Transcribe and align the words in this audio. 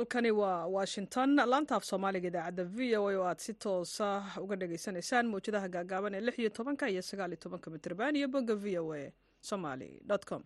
halkani 0.00 0.30
waa 0.30 0.66
washington. 0.66 1.36
Laanta 1.36 1.74
af 1.76 1.84
soomaaliga 1.84 2.28
idaacadda 2.28 2.64
v 2.76 2.96
o 2.96 3.08
a 3.08 3.14
oo 3.18 3.24
aad 3.28 3.38
si 3.44 3.52
toosa 3.54 4.08
uga 4.44 4.56
dhagaysanaysaan 4.56 5.26
mawjadaha 5.32 5.68
gaagaaban 5.74 6.14
ee 6.14 6.20
lix 6.26 6.38
iyo 6.38 6.50
tobanka 6.50 6.88
iyo 6.88 7.02
sagaal 7.02 7.30
iyo 7.32 7.40
tobanka 7.44 7.70
mitrban 7.70 8.16
iyo 8.16 8.28
bogga 8.28 8.54
v 8.54 8.78
o 8.78 8.92
a 8.94 9.12
somaly 9.40 9.90
com 10.28 10.42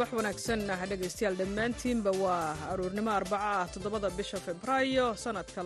subax 0.00 0.12
wanaagsan. 0.18 0.60
Dhegaystayaal 0.90 1.36
dhammaantiinba 1.40 2.10
waa 2.22 2.56
aruurnimo 2.72 3.10
arbaca 3.18 3.48
ah 3.60 3.66
toddobada 3.74 4.08
bisha 4.18 4.38
februaayo 4.46 5.06
sanadka 5.24 5.60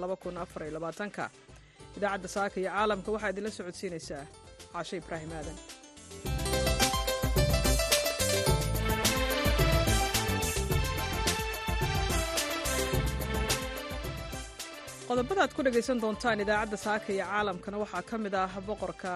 ka 1.16 1.24
idaacadda 1.96 2.28
saaka 2.36 2.56
iyo 2.60 2.70
caalamka 2.74 3.08
waxaa 3.14 3.30
idinla 3.32 3.50
socodsiinaysaa 3.58 4.24
caashe 4.72 4.94
ibraahim 5.02 5.30
aadan. 5.38 5.56
Qodobada 15.08 15.42
ku 15.56 15.62
dhegaysan 15.66 16.00
doontaan 16.02 16.40
idaacadda 16.44 16.76
saaka 16.86 17.08
iyo 17.12 17.24
caalamkana 17.30 17.76
waxaa 17.84 18.02
ka 18.08 18.16
mid 18.24 18.34
ah 18.34 18.48
boqorka 18.68 19.12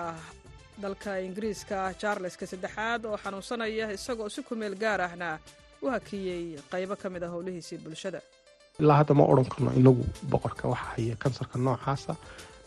dalka 0.82 1.10
ingiriiska 1.26 1.76
charleska 2.00 2.44
saddexaad 2.52 3.02
oo 3.10 3.16
xanuunsanaya 3.24 3.86
isagoo 3.96 4.28
si 4.34 4.40
kumeel 4.48 4.74
gaar 4.82 5.00
ahna 5.08 5.28
u 5.82 5.86
hakiyey 5.94 6.42
qaybo 6.72 6.94
ka 7.02 7.06
mid 7.14 7.22
a 7.22 7.28
howlihiisii 7.34 7.78
bulshada. 7.84 8.20
Ilaa 8.82 8.96
hadda 9.00 9.14
ma 9.18 9.24
odhan 9.32 9.48
karno 9.52 9.70
inagu 9.80 10.04
boqorka 10.32 10.64
waxa 10.72 10.86
haya 10.94 11.14
kansarka 11.22 11.56
noocaasa 11.66 12.12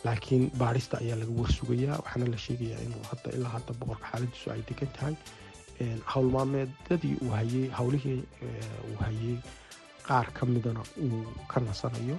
laakiin 0.06 0.44
baadhista 0.62 0.96
ayaa 1.04 1.18
laga 1.22 1.34
warsugayaa 1.42 1.98
waxaana 2.04 2.26
la 2.34 2.38
sheegayaa 2.46 2.82
inuu 2.88 3.04
hadda 3.12 3.30
ilaa 3.38 3.52
hadda 3.56 3.72
boqorka 3.80 4.06
xaaladiisu 4.12 4.48
ay 4.54 4.62
degan 4.70 4.92
tahay. 4.98 5.16
Howlmaalmeedadii 6.14 7.16
uu 7.26 7.30
hayey 7.38 7.66
howlihii 7.80 8.20
uu 8.90 8.98
hayey 9.06 9.36
qaar 10.08 10.28
ka 10.38 10.46
midana 10.46 10.84
uu 11.06 11.22
ka 11.52 11.60
nasanayo 11.68 12.18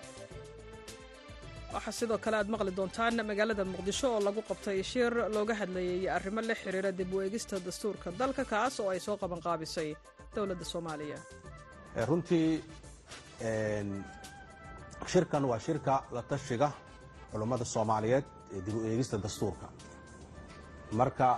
waxaa 1.75 1.92
sidoo 2.01 2.19
kale 2.25 2.37
aad 2.41 2.48
maqli 2.55 2.73
doontaan 2.78 3.17
magaalada 3.31 3.65
muqdisho 3.73 4.06
oo 4.15 4.20
lagu 4.27 4.41
qabtay 4.51 4.78
shir 4.92 5.12
looga 5.37 5.55
hadlayey 5.61 6.09
arrimo 6.17 6.41
la 6.48 6.55
xiriira 6.62 6.91
dib 6.98 7.11
u 7.14 7.20
eegista 7.25 7.56
dastuurka 7.67 8.09
dalka 8.20 8.45
kaas 8.53 8.75
oo 8.81 8.89
ay 8.95 9.01
soo 9.06 9.17
qabanqaabisay 9.23 9.89
dowladda 10.34 10.64
soomaaliya. 10.73 11.19
Runtii 12.09 12.48
shirkan 15.12 15.45
waa 15.51 15.59
shirka 15.67 15.95
la 16.14 16.23
tashiga 16.31 16.69
culummada 17.33 17.64
soomaaliyeed 17.75 18.25
ee 18.57 18.61
dib 18.67 18.75
u 18.77 18.81
eegista 18.91 19.17
dastuurka. 19.25 19.67
Marka 21.01 21.29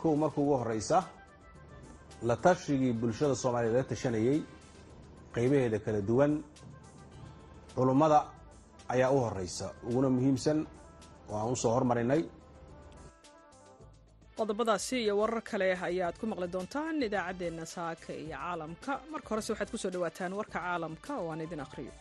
kow 0.00 0.12
marka 0.22 0.38
ugu 0.40 0.54
horraysa 0.60 0.98
la 2.28 2.36
tashigii 2.36 2.92
bulshada 3.00 3.34
soomaaliyeed 3.42 3.76
la 3.76 3.84
tashanayey 3.92 4.38
qaybaheeda 5.34 5.78
kala 5.84 6.00
duwan 6.08 6.32
culummada 7.76 8.18
ayaa 8.94 9.10
u 9.10 9.18
horraysa. 9.24 9.66
Uguna 9.88 10.08
muhiimsan 10.16 10.58
oo 11.28 11.36
aan 11.40 11.52
u 11.52 11.56
soo 11.56 11.72
hormarinay. 11.76 12.22
Qodobadaasi 14.38 14.96
iyo 15.04 15.14
warar 15.20 15.42
kale 15.50 15.68
ayaad 15.88 16.14
ku 16.20 16.26
maqli 16.30 16.48
doontaan 16.52 17.02
idaacaddeenna 17.02 17.64
saaka 17.66 18.12
iyo 18.12 18.36
caalamka. 18.36 18.92
Marka 19.12 19.28
horese 19.30 19.50
waxaad 19.52 19.70
ku 19.70 19.78
soo 19.82 19.90
dhowaataan 19.94 20.32
warka 20.40 20.58
caalamka 20.60 21.12
oo 21.20 21.30
aan 21.32 21.40
idin 21.46 21.60
akhriyo 21.66 21.92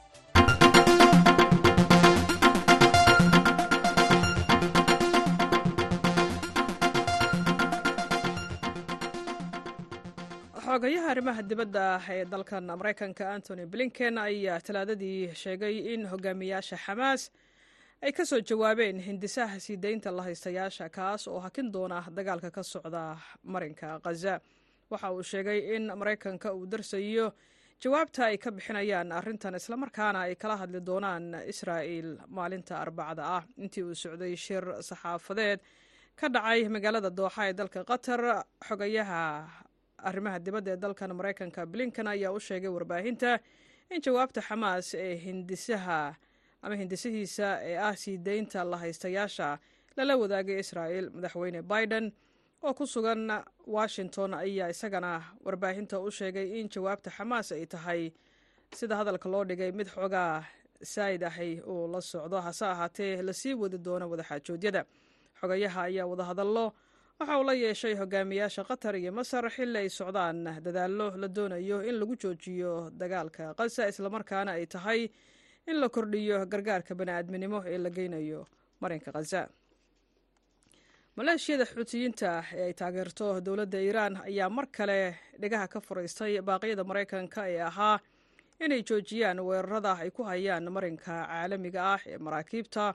xogayaha 10.77 11.09
arrimaha 11.11 11.41
dibadda 11.49 11.85
ee 12.09 12.25
dalkan 12.31 12.65
maraykanka 12.79 13.25
antony 13.35 13.65
blinken 13.73 14.17
ayaa 14.17 14.59
talaadadii 14.67 15.33
sheegay 15.43 15.75
in 15.93 16.01
hogaamiyaasha 16.11 16.77
xamaas 16.85 17.21
ay 18.05 18.11
ka 18.17 18.23
soo 18.31 18.39
jawaabeen 18.49 18.99
hindisaha 19.07 19.59
sii 19.65 19.77
deynta 19.85 20.11
la 20.17 20.23
haystayaasha 20.27 20.89
kaas 20.97 21.27
oo 21.27 21.39
hakin 21.45 21.71
doona 21.75 22.03
dagaalka 22.17 22.51
ka 22.57 22.63
socda 22.63 23.17
marinka 23.43 23.99
khaza 24.05 24.33
waxa 24.91 25.11
uu 25.15 25.23
sheegay 25.31 25.59
in 25.75 25.83
maraykanka 26.01 26.53
uu 26.53 26.65
darsayo 26.73 27.27
jawaabta 27.83 28.25
ay 28.29 28.37
ka 28.37 28.51
bixinayaan 28.51 29.11
arrintan 29.11 29.55
islamarkaana 29.61 30.19
ay 30.27 30.35
kala 30.35 30.55
hadli 30.61 30.79
doonaan 30.89 31.25
israa'il 31.53 32.09
maalinta 32.37 32.73
arbacada 32.83 33.23
ah. 33.37 33.43
Intii 33.63 33.83
uu 33.83 33.95
socday 34.03 34.35
shir 34.45 34.63
saxaafadeed 34.89 35.59
ka 36.19 36.27
dhacay 36.29 36.69
magaalada 36.75 37.09
dooxa 37.09 37.49
ee 37.49 37.53
dalka 37.53 37.81
qatar 37.91 38.21
xogayaha 38.67 39.21
arrimaha 39.97 40.39
dibadda 40.39 40.71
ee 40.71 40.77
dalkan 40.77 41.13
maraykanka 41.15 41.65
blinken 41.65 42.07
ayaa 42.07 42.31
u 42.31 42.39
sheegay 42.39 42.69
warbaahinta 42.69 43.39
in 43.89 44.01
jawaabta 44.01 44.41
xamaas 44.41 44.93
ee 44.93 45.15
hindisaha 45.25 46.15
ama 46.61 46.75
hindisihiisa 46.75 47.47
ee 47.69 47.77
ah 47.77 47.95
sii 47.95 48.17
deynta 48.17 48.63
la 48.63 48.77
haystayaasha 48.77 49.59
lala 49.97 50.17
wadaagay 50.17 50.59
israa'il 50.59 51.09
madaxweyne 51.15 51.61
biden 51.61 52.11
oo 52.63 52.73
ku 52.73 52.85
sugan 52.87 53.43
washington 53.67 54.33
ayaa 54.33 54.69
isagana 54.69 55.11
warbaahinta 55.45 55.99
u 55.99 56.11
sheegay 56.11 56.59
in 56.59 56.69
jawaabta 56.69 57.09
xamaas 57.17 57.51
ay 57.51 57.65
tahay 57.65 58.01
sida 58.79 58.95
hadalka 58.95 59.29
loo 59.29 59.43
dhigay 59.45 59.71
mid 59.71 59.87
xoogaa 59.95 60.43
saa'id 60.93 61.23
ahay 61.23 61.51
uu 61.65 61.87
la 61.93 62.01
socdo 62.01 62.41
hase 62.41 62.65
ahaatee 62.65 63.21
la 63.21 63.33
sii 63.33 63.53
wadi 63.53 63.77
doono 63.77 64.05
wadaxaajoodyada 64.11 64.81
xogayaha 65.39 65.81
ayaa 65.89 66.05
wadahadallo 66.11 66.65
waxa 67.19 67.37
uu 67.39 67.43
la 67.43 67.53
yeeshay 67.53 67.95
hogaamiyaasha 67.95 68.63
qatar 68.69 68.95
iyo 68.95 69.11
masar 69.11 69.49
xilli 69.49 69.77
ay 69.77 69.89
socdaan. 69.89 70.43
Dadaallo 70.65 71.07
la 71.17 71.27
doonayo 71.27 71.81
in 71.89 71.95
lagu 71.99 72.15
joojiyo 72.15 72.91
dagaalka 72.99 73.53
khaza 73.57 73.87
islamarkaana 73.89 74.51
ay 74.51 74.65
tahay 74.65 75.09
in 75.67 75.79
la 75.81 75.89
kordhiyo 75.89 76.45
gargaarka 76.45 76.93
bani'aadminimo 76.95 77.63
ee 77.65 77.77
la 77.77 77.89
geynayo 77.89 78.45
marinka 78.81 79.11
khaza 79.11 79.41
maleeshiyada 81.17 81.65
xuutiyiinta 81.65 82.29
ee 82.55 82.63
ay 82.69 82.73
taageerto 82.73 83.41
dowladda 83.45 83.77
iiraan 83.81 84.13
ayaa 84.29 84.49
mar 84.49 84.67
kale 84.77 85.15
dhigaha 85.41 85.67
ka 85.67 85.79
furaystay 85.81 86.41
baaqyada 86.41 86.83
maraykanka 86.83 87.49
ee 87.49 87.61
ahaa 87.69 87.97
inay 88.65 88.81
joojiyaan 88.89 89.39
weerarada 89.47 89.97
ay 90.03 90.09
ku 90.11 90.23
hayaan 90.23 90.69
marinka 90.71 91.25
caalamiga 91.27 91.81
ah 91.93 92.01
ee 92.05 92.17
maraakiibta 92.17 92.93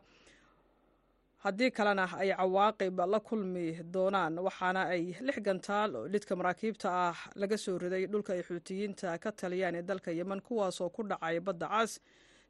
haddii 1.44 1.70
kalena 1.76 2.04
ay 2.22 2.30
cawaaqib 2.38 2.98
la 3.12 3.20
kulmi 3.28 3.66
doonaan 3.94 4.34
waxaana 4.46 4.82
ay 4.94 5.04
lix 5.26 5.36
gantaal 5.46 5.90
oo 5.96 6.06
lidka 6.12 6.36
maraakiibta 6.40 6.88
ah 7.08 7.18
laga 7.40 7.56
soo 7.64 7.78
riday 7.82 8.04
dhulka 8.12 8.32
ay 8.36 8.42
xuutiyiinta 8.48 9.18
ka 9.24 9.30
taliyaan 9.32 9.74
ee 9.74 9.82
dalka 9.82 10.10
yemen 10.18 10.40
kuwaasoo 10.46 10.90
ku 10.96 11.02
dhacay 11.10 11.40
badda 11.40 11.68
cas. 11.68 11.92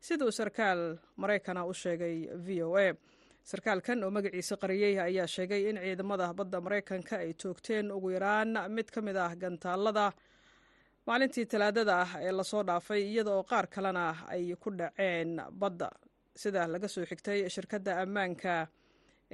Siduu 0.06 0.30
sarkaal 0.38 0.98
maraykana 1.16 1.64
u 1.64 1.72
sheegay 1.82 2.16
v 2.44 2.62
o 2.66 2.76
a. 2.76 2.86
Sarkaalkan 3.50 4.04
oo 4.04 4.10
magaciisa 4.10 4.56
qariyey 4.62 4.94
ayaa 5.00 5.26
sheegay 5.26 5.62
in 5.70 5.76
ciidamada 5.84 6.26
badda 6.38 6.58
maraykanka 6.60 7.16
ay 7.24 7.32
toogteen 7.42 7.86
ugu 7.96 8.10
yaraan 8.16 8.50
mid 8.76 8.90
ka 8.94 9.00
mid 9.00 9.16
ah 9.16 9.32
gantaalada 9.42 10.12
maalintii 11.06 11.46
talaadada 11.52 11.94
ah 12.04 12.10
ee 12.26 12.32
la 12.38 12.44
soo 12.44 12.62
dhaafay 12.68 13.02
iyada 13.12 13.30
oo 13.38 13.42
qaar 13.50 13.66
kalena 13.74 14.04
ay 14.34 14.54
ku 14.62 14.70
dhaceen 14.70 15.40
badda. 15.60 15.88
Sida 16.42 16.66
laga 16.66 16.88
soo 16.88 17.04
xigtay 17.10 17.48
shirkadda 17.54 17.92
ammaanka 18.02 18.54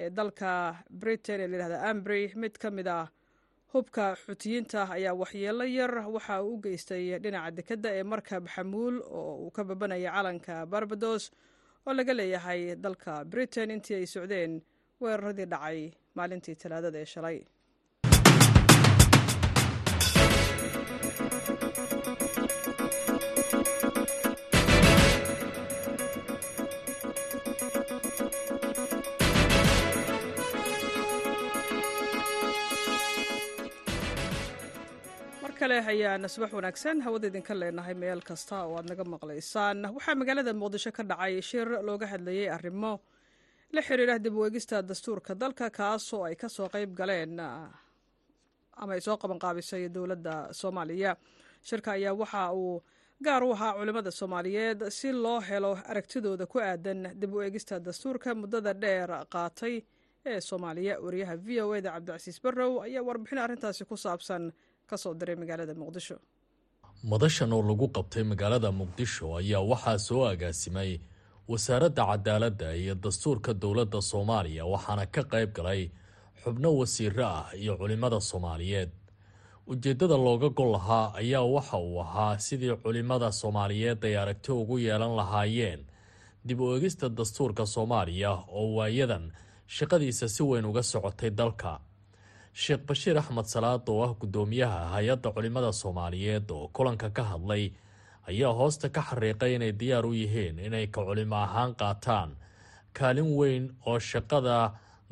ee 0.03 0.11
dalka 0.19 0.51
britain 1.03 1.41
ee 1.41 1.49
layihahda 1.53 1.79
ambry. 1.91 2.23
Mid 2.43 2.55
ka 2.63 2.71
mid 2.71 2.87
ah 2.99 3.07
hubka 3.73 4.05
xutiyiinta 4.25 4.81
ayaa 4.97 5.15
waxyeelo 5.23 5.65
yar 5.79 5.95
waxa 6.17 6.43
uu 6.43 6.55
u 6.57 6.61
geystay 6.65 7.19
dhinaca 7.25 7.51
dekedda 7.59 7.89
ee 7.99 8.03
markab 8.13 8.45
xamuul 8.55 8.97
oo 9.19 9.35
uu 9.45 9.51
ka 9.57 9.63
babanaya 9.71 10.11
calanka 10.17 10.55
barbados 10.73 11.25
oo 11.87 11.93
laga 11.99 12.13
leeyahay 12.21 12.61
dalka 12.85 13.25
britain 13.33 13.71
intii 13.77 13.97
ay 14.01 14.07
socdeen 14.15 14.53
weeraradii 15.01 15.47
dhacay 15.53 15.81
maalintii 16.19 16.57
talaadada 16.63 16.99
ee 16.99 17.05
shalay 17.15 17.39
ayaana 35.87 36.29
subax 36.29 36.53
wanaagsan 36.53 37.01
hawada 37.05 37.27
idinka 37.31 37.55
leenahay 37.61 37.95
meel 37.95 38.21
kasta 38.29 38.57
oo 38.67 38.77
aad 38.79 38.89
naga 38.91 39.05
maqlaysaan. 39.05 39.79
Waxaa 39.95 40.15
magaalada 40.21 40.53
muqdisho 40.63 40.91
ka 40.97 41.03
dhacay 41.11 41.41
shir 41.43 41.69
looga 41.87 42.07
hadlayey 42.13 42.49
arrimo 42.57 43.01
la 43.75 43.81
xiriira 43.83 44.19
dib 44.19 44.35
u 44.37 44.45
eegista 44.47 44.83
dastuurka 44.83 45.35
dalka 45.35 45.71
kaasoo 45.71 46.25
ay 46.29 46.35
ka 46.37 46.49
soo 46.49 46.69
qeyb 46.69 46.95
galeen 46.99 47.41
ama 47.41 48.93
ay 48.95 49.01
soo 49.01 49.17
qaban 49.17 49.39
qaabisay 49.39 49.89
dowladda 49.89 50.35
soomaaliya. 50.61 51.17
Shirka 51.69 51.93
ayaa 51.93 52.15
waxa 52.15 52.53
uu 52.55 52.83
gaar 53.23 53.43
u 53.45 53.53
ahaa 53.53 53.73
culimmada 53.79 54.11
soomaaliyeed 54.11 54.81
si 54.91 55.13
loo 55.13 55.41
helo 55.41 55.73
aragtidooda 55.91 56.47
ku 56.47 56.59
aadan 56.59 57.01
dib 57.21 57.35
u 57.35 57.41
eegista 57.43 57.81
dastuurka 57.81 58.35
muddada 58.35 58.73
dheer 58.75 59.11
qaatay 59.35 59.75
ee 60.27 60.41
soomaaliya. 60.41 61.01
Wariyaha 61.05 61.37
v 61.37 61.61
o 61.63 61.75
eda 61.75 61.91
cabdicasiis 61.95 62.39
barrow 62.43 62.73
ayaa 62.87 63.03
warbixin 63.09 63.39
arrintaasi 63.39 63.85
ku 63.85 63.97
saabsan 63.97 64.53
ka 64.91 64.97
soo 65.03 65.15
diray 65.15 65.37
magaalada 65.43 65.75
muqdisho. 65.83 66.17
Madashan 67.11 67.53
oo 67.57 67.63
lagu 67.63 67.87
qabtay 67.97 68.25
magaalada 68.31 68.71
muqdisho 68.81 69.27
ayaa 69.41 69.63
waxaa 69.71 69.99
soo 70.07 70.23
agaasimay 70.33 70.93
wasaaradda 71.51 72.03
cadaaladda 72.11 72.69
iyo 72.83 72.95
dastuurka 73.05 73.51
dowladda 73.63 74.01
soomaaliya 74.11 74.65
waxaana 74.73 75.05
ka 75.15 75.23
qayb 75.33 75.51
galay 75.57 75.83
xubno 76.43 76.69
wasiiro 76.81 77.25
ah 77.27 77.47
iyo 77.63 77.73
culimmada 77.81 78.19
soomaaliyeed. 78.31 78.91
Ujeeddada 79.69 80.17
looga 80.27 80.49
gol 80.59 80.71
lahaa 80.77 81.13
ayaa 81.21 81.45
waxa 81.55 81.77
uu 81.79 82.01
ahaa 82.05 82.39
sidii 82.47 82.77
culimmada 82.83 83.29
soomaaliyeed 83.41 84.01
ay 84.09 84.17
aragti 84.23 84.51
ugu 84.53 84.77
yeelan 84.87 85.15
lahaayeen 85.21 85.81
dib 86.47 86.61
u 86.61 86.67
eegista 86.75 87.09
dastuurka 87.09 87.67
soomaaliya 87.75 88.31
oo 88.59 88.67
waayadan 88.77 89.25
shaqadiisa 89.77 90.29
si 90.35 90.43
weyn 90.43 90.65
uga 90.71 90.83
socotay 90.83 91.31
dalka 91.31 91.73
sheekh 92.63 92.83
bashiir 92.89 93.17
axmed 93.21 93.47
salaad 93.55 93.89
oo 93.93 94.03
ah 94.07 94.13
guddoomiyaha 94.21 94.81
hay'adda 94.95 95.29
culimmada 95.37 95.71
soomaaliyeed 95.83 96.51
oo 96.57 96.69
kulanka 96.77 97.09
ka 97.17 97.23
hadlay 97.33 97.65
ayaa 98.31 98.53
hoosta 98.61 98.89
ka 98.97 99.01
xariiqay 99.09 99.53
inay 99.57 99.73
diyaar 99.81 100.07
u 100.11 100.13
yihiin 100.21 100.59
inay 100.67 100.87
ka 100.95 101.01
culimo 101.09 101.37
ahaan 101.47 101.75
qaataan 101.81 102.31
kaalin 102.99 103.31
weyn 103.39 103.65
oo 103.87 103.99
shaqada 104.11 104.57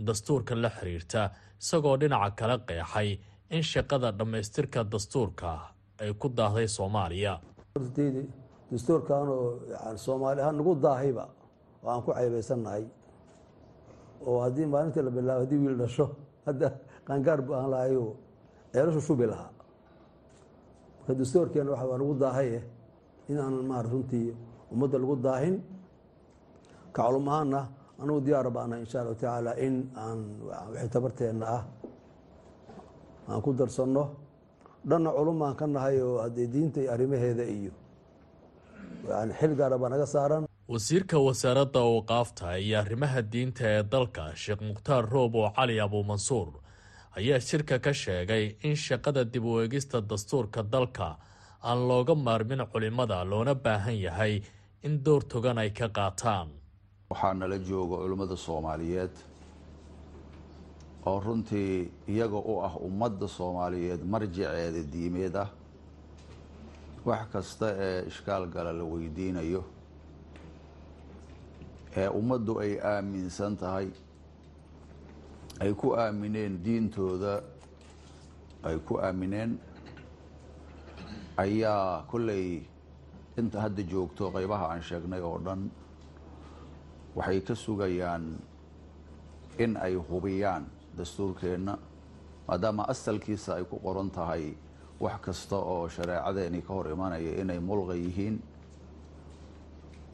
dastuurka 0.07 0.55
la 0.63 0.71
xiriirta 0.79 1.23
isagoo 1.63 1.97
dhinaca 2.01 2.31
kale 2.39 2.57
qeexay 2.69 3.09
in 3.57 3.63
shaqada 3.73 4.09
dhammaystirka 4.19 4.81
dastuurka 4.93 5.51
ay 6.03 6.11
ku 6.21 6.29
daahday 6.39 6.69
soomaaliya. 6.77 7.35
Dastuurkanoo 8.73 9.45
soomaali 10.05 10.41
ahaan 10.43 10.57
nagu 10.59 10.73
daahayba 10.85 11.25
oo 11.85 11.89
aan 11.93 12.03
ku 12.03 12.11
caybaysannahay 12.13 12.85
oo 14.27 14.39
haddii 14.45 14.67
maalintii 14.73 15.03
la 15.07 15.11
bilaabo 15.17 15.41
haddii 15.45 15.61
wiil 15.65 15.77
dhasho 15.83 16.07
hadda 16.47 16.69
qaangaar 17.07 17.41
bu 17.47 17.53
aan 17.59 17.69
lahayo 17.75 18.05
ceelashu 18.73 19.01
shubi 19.09 19.27
lahaa. 19.33 19.51
Marka 20.99 21.13
dastuurkeena 21.21 21.71
waxa 21.73 21.87
waa 21.91 21.99
nagu 22.01 22.15
daahaye 22.25 22.59
in 23.31 23.39
aan 23.45 23.55
maara 23.71 23.89
runtii 23.93 24.29
ummadda 24.73 24.97
lagu 25.03 25.17
daahin. 25.27 25.57
Ka 26.95 27.01
culum 27.07 27.27
ahaanna 27.29 27.61
anugu 28.03 28.21
diyaar 28.27 28.49
baana 28.57 28.75
insha 28.83 28.97
allahu 29.01 29.15
tacaala 29.21 29.53
in 29.67 29.75
aan 30.05 30.19
wixii 30.73 30.91
tabarteenna 30.95 31.47
ah 31.57 31.63
aan 33.29 33.41
ku 33.45 33.51
darsanno. 33.61 34.05
Dhanna 34.89 35.11
culum 35.19 35.43
aan 35.47 35.55
ka 35.61 35.67
nahay 35.67 35.97
oo 36.07 36.19
haddee 36.25 36.47
diinta 36.55 36.79
iyo 36.81 36.91
arrimaheeda 36.95 37.45
iyo 37.57 37.73
yani 39.11 39.33
xil 39.41 39.53
gaara 39.59 39.77
baa 39.83 39.89
naga 39.95 40.07
saaran. 40.15 40.43
Wasiirka 40.73 41.17
wasaaradda 41.27 41.81
awqaafta 41.91 42.59
iyo 42.65 42.77
arrimaha 42.83 43.21
diinta 43.33 43.63
ee 43.75 43.83
dalka 43.93 44.25
sheekh 44.43 44.61
mukhtaar 44.71 45.05
roob 45.15 45.35
oo 45.35 45.51
cali 45.57 45.75
abuumansuur 45.87 46.49
ayaa 47.19 47.41
shirka 47.49 47.79
ka 47.85 47.93
sheegay 48.03 48.45
in 48.63 48.75
shaqada 48.87 49.25
dib 49.33 49.45
u 49.45 49.61
eegista 49.63 50.01
dastuurka 50.11 50.63
dalka 50.63 51.09
aan 51.69 51.79
looga 51.89 52.15
maarmin 52.15 52.63
culimmada 52.73 53.25
loona 53.31 53.55
baahan 53.55 53.97
yahay 54.07 54.43
in 54.87 55.03
door 55.05 55.23
togan 55.33 55.59
ay 55.59 55.71
ka 55.79 55.89
qaataan. 55.89 56.49
Waxaa 57.11 57.35
nala 57.35 57.59
jooga 57.59 57.97
culimmada 58.03 58.37
soomaaliyeed 58.37 59.15
oo 61.07 61.21
runtii 61.21 61.91
iyaga 62.09 62.39
u 62.51 62.55
ah 62.69 62.75
ummadda 62.89 63.27
soomaaliyeed 63.29 64.03
marjiceeda 64.13 64.83
diimeed 64.93 65.37
ah. 65.45 65.49
Wax 67.07 67.23
kasta 67.33 67.67
ee 67.87 67.99
ishkaal 68.11 68.45
gala 68.55 68.73
la 68.79 68.85
weydiinayo 68.93 69.63
ee 71.97 72.09
ummaddu 72.21 72.53
ay 72.65 72.73
aaminsan 72.93 73.57
tahay 73.57 73.87
ay 75.61 75.73
ku 75.75 75.97
aamineen 75.97 76.61
diintooda 76.65 77.41
ay 78.67 78.77
ku 78.87 78.99
aamineen 79.01 79.57
ayaa 81.37 82.05
kolley 82.11 82.65
inta 83.41 83.61
hadda 83.65 83.83
joogto 83.83 84.31
qeybaha 84.35 84.67
aan 84.73 84.83
sheegnay 84.83 85.21
oo 85.21 85.39
dhan 85.41 85.71
waxay 87.17 87.41
ka 87.41 87.55
sugayaan 87.55 88.37
in 89.59 89.77
ay 89.81 89.95
hubiyaan 89.97 90.65
dastuurkeenna 90.97 91.79
maadaama 92.49 92.85
asalkiisa 92.93 93.57
ay 93.57 93.65
ku 93.65 93.77
qoran 93.81 94.11
tahay 94.13 94.53
wax 95.01 95.17
kasta 95.25 95.57
oo 95.57 95.89
shareecadeeni 95.89 96.61
ka 96.63 96.73
hor 96.77 96.89
imanaya 96.93 97.33
inay 97.41 97.61
mulqa 97.61 97.95
yihiin 97.97 98.37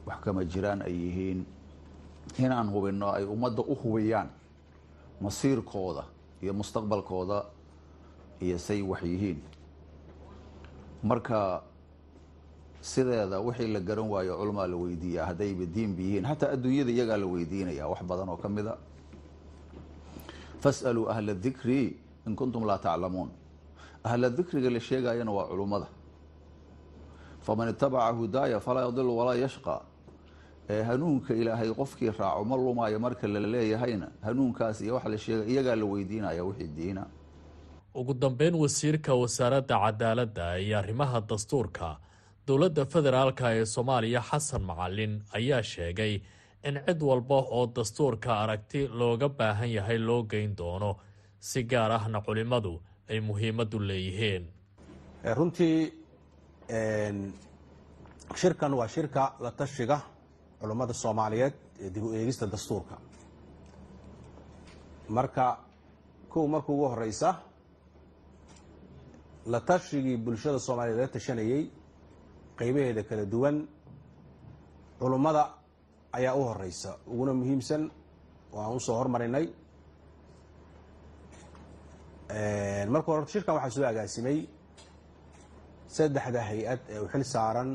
wax 0.07 0.19
kama 0.23 0.43
jiraan 0.43 0.81
ay 0.83 0.91
yihiin. 0.91 1.39
Inaan 2.39 2.67
hubinno 2.71 3.11
ay 3.11 3.23
ummadda 3.27 3.63
u 3.63 3.75
hubiyaan 3.75 4.27
masiirkooda 5.23 6.03
iyo 6.43 6.53
mustaqbalkooda 6.59 7.37
iyo 8.45 8.57
say 8.59 8.81
wax 8.81 9.01
yihiin. 9.03 9.39
Marka 11.03 11.63
sideeda 12.81 13.39
wixii 13.39 13.67
la 13.73 13.79
garan 13.79 14.07
waayo 14.13 14.33
culamaa 14.39 14.67
la 14.67 14.75
weydiiyaa 14.75 15.25
haddayba 15.29 15.65
diinba 15.75 16.01
yihiin 16.01 16.25
xataa 16.29 16.51
adduunyada 16.55 16.91
iyagaa 16.91 17.17
la 17.17 17.25
weydiinaya 17.33 17.87
wax 17.91 18.01
badan 18.09 18.29
oo 18.29 18.37
ka 18.43 18.49
mid 18.49 18.67
a. 18.67 18.75
Fasaluu 20.61 21.09
ahla 21.09 21.33
dikri 21.33 21.97
in 22.27 22.35
kuntum 22.35 22.63
laa 22.65 22.77
taclamuun. 22.77 23.29
Ahla 24.03 24.29
dikriga 24.29 24.69
la 24.69 24.79
sheegayana 24.79 25.31
waa 25.31 25.47
culummada 25.47 25.87
faman 27.43 27.69
itabaca 27.69 28.11
hudaaya 28.15 28.59
falaa 28.59 28.85
yadilu 28.87 29.17
walaa 29.17 29.35
yashqa 29.35 29.81
hanuunka 30.69 31.33
ilaahay 31.33 31.69
qofkii 31.73 32.11
raaco 32.19 32.43
ma 32.45 32.55
lumaayo 32.57 32.99
marka 32.99 33.27
la 33.27 33.39
leeyahayna? 33.39 34.07
Hanuunkaas 34.21 34.81
iyo 34.81 34.95
wax 34.95 35.05
la 35.05 35.17
sheega 35.17 35.43
iyagaa 35.51 35.75
la 35.75 35.85
weydiinaya 35.85 36.43
wixii 36.43 36.67
diina. 36.77 37.05
Ugu 37.95 38.13
dambeyn 38.13 38.55
wasiirka 38.55 39.13
wasaaradda 39.15 39.79
cadaaladda 39.79 40.57
iyo 40.59 40.77
arrimaha 40.79 41.21
dastuurka 41.21 41.97
dowladda 42.47 42.85
federaalka 42.85 43.53
ee 43.55 43.65
soomaaliya 43.65 44.21
xasan 44.21 44.61
macalin 44.69 45.21
ayaa 45.37 45.63
sheegay 45.63 46.13
in 46.67 46.75
cid 46.87 47.01
walba 47.03 47.35
oo 47.35 47.65
dastuurka 47.75 48.39
aragti 48.43 48.87
looga 48.87 49.29
baahan 49.29 49.69
yahay 49.77 49.97
loo 49.97 50.23
geyn 50.23 50.55
doono 50.57 50.95
si 51.39 51.63
gaar 51.63 51.91
ahna 51.91 52.21
culimmadu 52.21 52.81
ay 53.09 53.19
muhiimaddu 53.19 53.79
leeyihiin. 53.79 54.43
Runtii 55.37 55.77
shirkan 58.35 58.73
waa 58.73 58.87
shirka 58.87 59.33
la 59.39 59.51
tashiga 59.51 59.97
culummada 60.63 60.93
soomaaliyeed 61.03 61.53
ee 61.83 61.89
dib 61.95 62.03
u 62.03 62.13
eegista 62.19 62.45
dastuurka. 62.53 62.95
Marka 65.17 65.45
kow 66.33 66.47
marka 66.47 66.71
ugu 66.73 66.85
horeysa 66.93 67.29
la 69.51 69.59
tashigii 69.69 70.17
bulshada 70.25 70.59
soomaaliyeed 70.67 70.99
laga 70.99 71.11
tashanayey 71.15 71.63
qeybaheeda 72.59 73.03
kala 73.09 73.25
duwan 73.33 73.57
culummada 74.99 75.43
ayaa 76.17 76.35
u 76.35 76.43
horeysa 76.49 76.89
uguna 77.11 77.33
muhiimsan 77.39 77.81
oo 78.53 78.59
aan 78.65 78.75
u 78.75 78.79
soo 78.79 78.95
hormarinay 78.99 79.45
marka 82.93 83.07
hore 83.11 83.25
shirkan 83.33 83.55
waxaa 83.55 83.69
soo 83.75 83.85
agaasimay 83.91 84.37
saddexda 85.95 86.41
hay'ad 86.49 86.79
ee 86.93 86.99
u 86.99 87.07
xil 87.11 87.23
saaran 87.33 87.69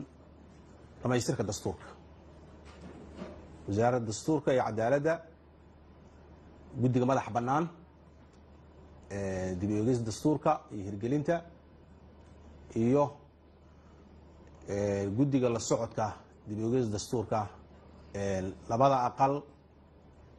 dhamaystirka 1.02 1.42
dastuurka 1.50 1.86
wasaaradda 3.68 4.06
dastuurka 4.10 4.48
iyo 4.54 4.62
cadaaladda 4.68 5.12
guddiga 6.80 7.06
madaxa 7.10 7.30
bannaan 7.36 7.64
dib 9.60 9.70
eegis 9.78 9.98
dastuurka 10.08 10.50
iyo 10.74 10.82
hirgelinta 10.88 11.36
iyo 12.84 13.04
guddiga 15.16 15.48
la 15.54 15.60
socodka 15.60 16.06
dib 16.48 16.58
eegis 16.64 16.86
dastuurka 16.94 17.40
labada 18.70 18.96
aqal 19.08 19.34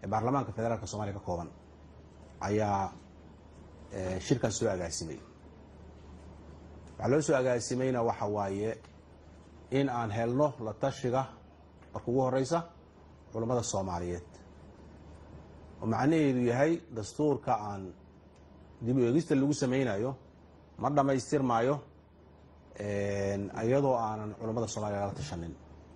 ee 0.03 0.07
baarlamaanka 0.11 0.51
federaalka 0.57 0.87
soomaliya 0.91 1.13
ka 1.17 1.19
kooban 1.27 1.49
ayaa 2.47 2.91
shirkan 4.25 4.51
soo 4.57 4.67
agaasimay 4.75 5.19
waxaa 6.97 7.09
loo 7.11 7.21
soo 7.27 7.35
agaasimayna 7.41 7.99
waxa 8.09 8.25
waaye 8.35 8.71
in 9.79 9.87
aan 9.89 10.11
helno 10.17 10.47
la 10.65 10.73
tashiga 10.73 11.21
marka 11.93 12.07
ugu 12.11 12.21
horeysa 12.25 12.59
culummada 13.33 13.63
soomaaliyeed. 13.63 14.27
Oo 15.81 15.87
macnaheedu 15.87 16.41
yahay 16.51 16.71
dastuurka 16.95 17.53
aan 17.69 17.83
dib 18.85 18.97
u 18.97 19.01
eegista 19.07 19.35
lagu 19.35 19.53
sameynayo 19.53 20.11
ma 20.81 20.89
dhammaystirmaayo 20.95 21.75
iyadoo 23.63 23.95
aanan 23.95 24.35
culummada 24.39 24.67
soomaliya 24.67 24.99
lala 25.01 25.13
tashanin. 25.19 25.53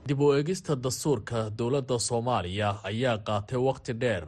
Dib 0.07 0.19
u 0.21 0.31
eegista 0.33 0.75
dastuurka 0.83 1.37
dowladda 1.57 1.99
soomaaliya 1.99 2.69
ayaa 2.89 3.17
qaatay 3.27 3.59
wakhti 3.67 3.93
dheer. 4.01 4.25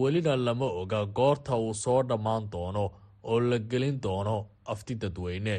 Welina 0.00 0.36
lama 0.46 0.66
oga 0.82 1.06
goorta 1.06 1.56
uu 1.56 1.74
soo 1.74 2.02
dhammaan 2.08 2.44
doono 2.52 2.84
oo 3.22 3.40
la 3.40 3.58
gelin 3.70 4.00
doono 4.02 4.36
afti 4.72 4.94
dadweyne. 5.02 5.56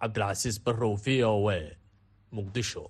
Cabdilcasiis 0.00 0.56
barrow 0.64 0.94
v 1.04 1.24
o 1.24 1.48
a 1.50 1.58
muqdisho 2.36 2.82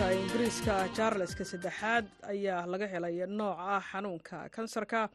dalka 0.00 0.12
ingiriiska 0.16 0.74
charleska 0.96 1.44
saddexaad 1.44 2.06
ayaa 2.32 2.66
laga 2.72 2.86
helay 2.92 3.26
nooca 3.26 3.80
xanuunka 3.90 4.48
kansarka. 4.54 5.08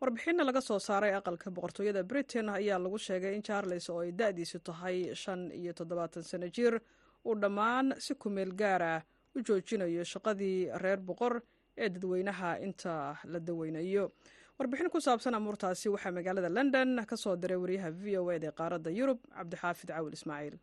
Warbixinna 0.00 0.44
laga 0.44 0.60
soo 0.60 0.78
saaray 0.78 1.12
aqalka 1.14 1.50
boqortooyada 1.50 2.02
britain 2.02 2.48
ayaa 2.48 2.78
lagu 2.78 2.98
sheegay 2.98 3.34
in 3.36 3.42
charles 3.42 3.88
oo 3.90 4.00
ay 4.00 4.10
da-diisu 4.12 4.58
tahay 4.58 5.14
shan 5.14 5.50
iyo 5.52 5.72
toddobaatan 5.72 6.22
sano 6.22 6.48
jir 6.48 6.80
uu 7.24 7.34
dhammaan 7.34 7.94
si 7.98 8.14
kumeel 8.14 8.52
gaara 8.54 9.02
u 9.36 9.40
joojinayo 9.40 10.04
shaqadii 10.04 10.70
reer 10.82 10.98
boqor 10.98 11.40
ee 11.78 11.88
dadweynaha 11.88 12.58
inta 12.58 13.16
la 13.24 13.38
daweynayo. 13.38 14.10
Warbixin 14.58 14.90
ku 14.90 15.00
saabsan 15.00 15.34
amuurtaasi 15.34 15.88
waxaa 15.94 16.10
magaalada 16.12 16.48
london 16.48 17.06
ka 17.06 17.16
soo 17.16 17.36
diray 17.36 17.56
wariyaha 17.56 17.90
v 17.90 18.18
o 18.18 18.30
ed 18.34 18.44
ee 18.44 18.50
qaaradda 18.50 18.90
yurub 18.90 19.18
cabdixaafid 19.38 19.90
cawil 19.94 20.12
ismaaciil 20.18 20.58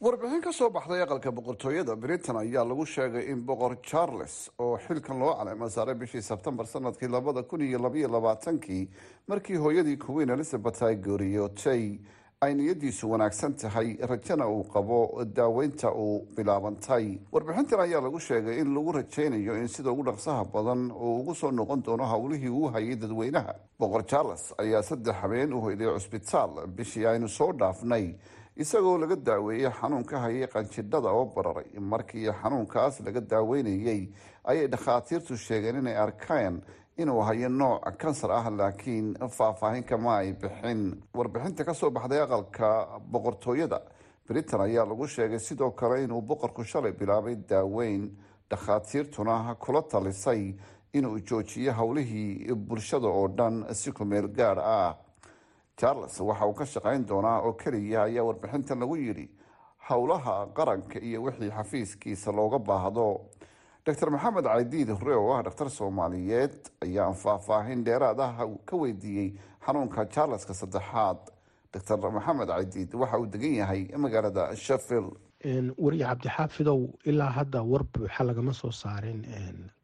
warbixin 0.00 0.42
ka 0.44 0.52
soo 0.52 0.68
baxday 0.70 1.00
aqalka 1.02 1.30
boqortooyada 1.32 1.96
britain 1.96 2.36
ayaa 2.36 2.64
lagu 2.64 2.84
sheegay 2.86 3.30
in 3.32 3.40
boqor 3.46 3.76
charles 3.82 4.50
oo 4.58 4.76
xilkan 4.86 5.18
loo 5.18 5.32
caleema 5.38 5.70
saaray 5.70 5.94
bishii 5.94 6.20
sebtembar 6.22 6.66
sannadkii 6.66 7.08
labada 7.08 7.42
kun 7.42 7.60
iyo 7.62 7.78
labaiyo 7.78 8.08
labaatankii 8.08 8.88
markii 9.28 9.56
hooyadii 9.56 9.96
queen 9.96 10.28
elizabeth 10.30 10.82
ay 10.82 10.96
geeriyootay 10.96 11.98
ay 12.40 12.54
niyadiisu 12.54 13.10
wanaagsan 13.10 13.54
tahay 13.56 13.96
rajana 14.00 14.46
uu 14.48 14.64
qabo 14.64 15.24
daaweynta 15.24 15.88
uu 15.94 16.26
bilaabantay. 16.36 17.18
Warbixintan 17.32 17.80
ayaa 17.80 18.00
lagu 18.00 18.20
sheegay 18.20 18.60
in 18.60 18.74
lagu 18.74 18.92
rajaynayo 18.92 19.56
in 19.56 19.68
sida 19.68 19.90
ugu 19.90 20.04
dhaqsaha 20.04 20.44
badan 20.44 20.90
uu 20.92 21.20
ugu 21.20 21.34
soo 21.34 21.50
noqon 21.50 21.82
doono 21.82 22.04
howlihii 22.04 22.48
uu 22.52 22.68
hayay 22.68 22.96
dadweynaha. 22.96 23.54
Boqor 23.80 24.04
charles 24.04 24.52
ayaa 24.58 24.82
saddex 24.82 25.14
habeen 25.22 25.52
u 25.54 25.60
hoyday 25.60 25.88
cusbitaal 25.88 26.66
bishii 26.68 27.06
aynu 27.06 27.28
soo 27.28 27.52
dhaafnay 27.52 28.12
isagoo 28.56 28.98
laga 28.98 29.16
daaweeyey 29.16 29.70
xanuun 29.80 30.04
ka 30.04 30.18
hayay 30.20 30.46
qanjidhada 30.46 31.10
oo 31.12 31.24
bararay. 31.34 31.68
Markii 31.80 32.30
xanuunkaas 32.42 33.00
laga 33.04 33.20
daaweynayey 33.20 34.08
ayay 34.44 34.66
dhakhaatiirtu 34.68 35.36
sheegeen 35.36 35.76
inay 35.76 35.96
arkeen 35.96 36.62
inuu 36.98 37.20
hayo 37.20 37.48
nooc 37.48 37.84
kansar 37.98 38.30
ah 38.32 38.50
laakiin 38.50 39.14
faahfaahin 39.28 39.84
kama 39.84 40.16
ay 40.18 40.32
bixin. 40.32 41.02
Warbixinta 41.14 41.64
ka 41.64 41.74
soo 41.74 41.90
baxday 41.90 42.20
aqalka 42.22 43.00
boqortooyada 43.12 43.80
britain 44.26 44.60
ayaa 44.60 44.86
lagu 44.86 45.06
sheegay 45.06 45.38
sidoo 45.38 45.70
kale 45.70 46.04
inuu 46.04 46.22
boqorku 46.22 46.64
shalay 46.64 46.92
bilaabay 46.92 47.36
daaweyn. 47.48 48.10
Dhakhaatiirtuna 48.50 49.54
kula 49.60 49.82
talisay 49.82 50.54
inuu 50.94 51.18
joojiyo 51.20 51.72
howlihii 51.72 52.54
bulshada 52.54 53.06
oo 53.08 53.28
dhan 53.28 53.74
si 53.74 53.92
kumeel 53.92 54.28
gaar 54.28 54.58
ah 54.58 54.96
charles 55.80 56.20
waxa 56.20 56.46
uu 56.46 56.54
ka 56.54 56.64
shaqayn 56.66 57.06
doonaa 57.08 57.38
oo 57.46 57.52
keliya 57.52 58.02
ayaa 58.08 58.24
warbixintan 58.28 58.78
lagu 58.80 58.96
yidhi 58.96 59.26
howlaha 59.88 60.46
qaranka 60.56 60.98
iyo 61.08 61.22
wixii 61.22 61.50
xafiiskiisa 61.50 62.32
looga 62.32 62.58
baahdo. 62.58 63.06
Doctor 63.86 64.10
maxamed 64.10 64.44
caydiid 64.44 64.88
hore 64.98 65.14
oo 65.14 65.32
ah 65.36 65.42
dhakhtar 65.46 65.70
soomaaliyeed 65.70 66.56
ayaa 66.86 67.12
faahfaahin 67.22 67.84
dheeraad 67.84 68.20
ah 68.20 68.32
ka 68.68 68.76
weydiiyey 68.76 69.28
xanuunka 69.66 70.06
charleska 70.14 70.54
saddexaad. 70.54 71.20
Doctor 71.72 72.10
maxamed 72.16 72.48
caydiid 72.48 72.94
waxa 72.94 73.18
uu 73.20 73.26
degan 73.26 73.54
yahay 73.60 73.82
magaalada 73.96 74.56
sheffield. 74.56 75.12
Wariye 75.78 76.04
cabdixaafidow 76.10 76.80
ilaa 77.04 77.30
hadda 77.38 77.62
war 77.62 77.84
buuxa 77.94 78.24
lagama 78.24 78.52
soo 78.52 78.70
saarin 78.72 79.20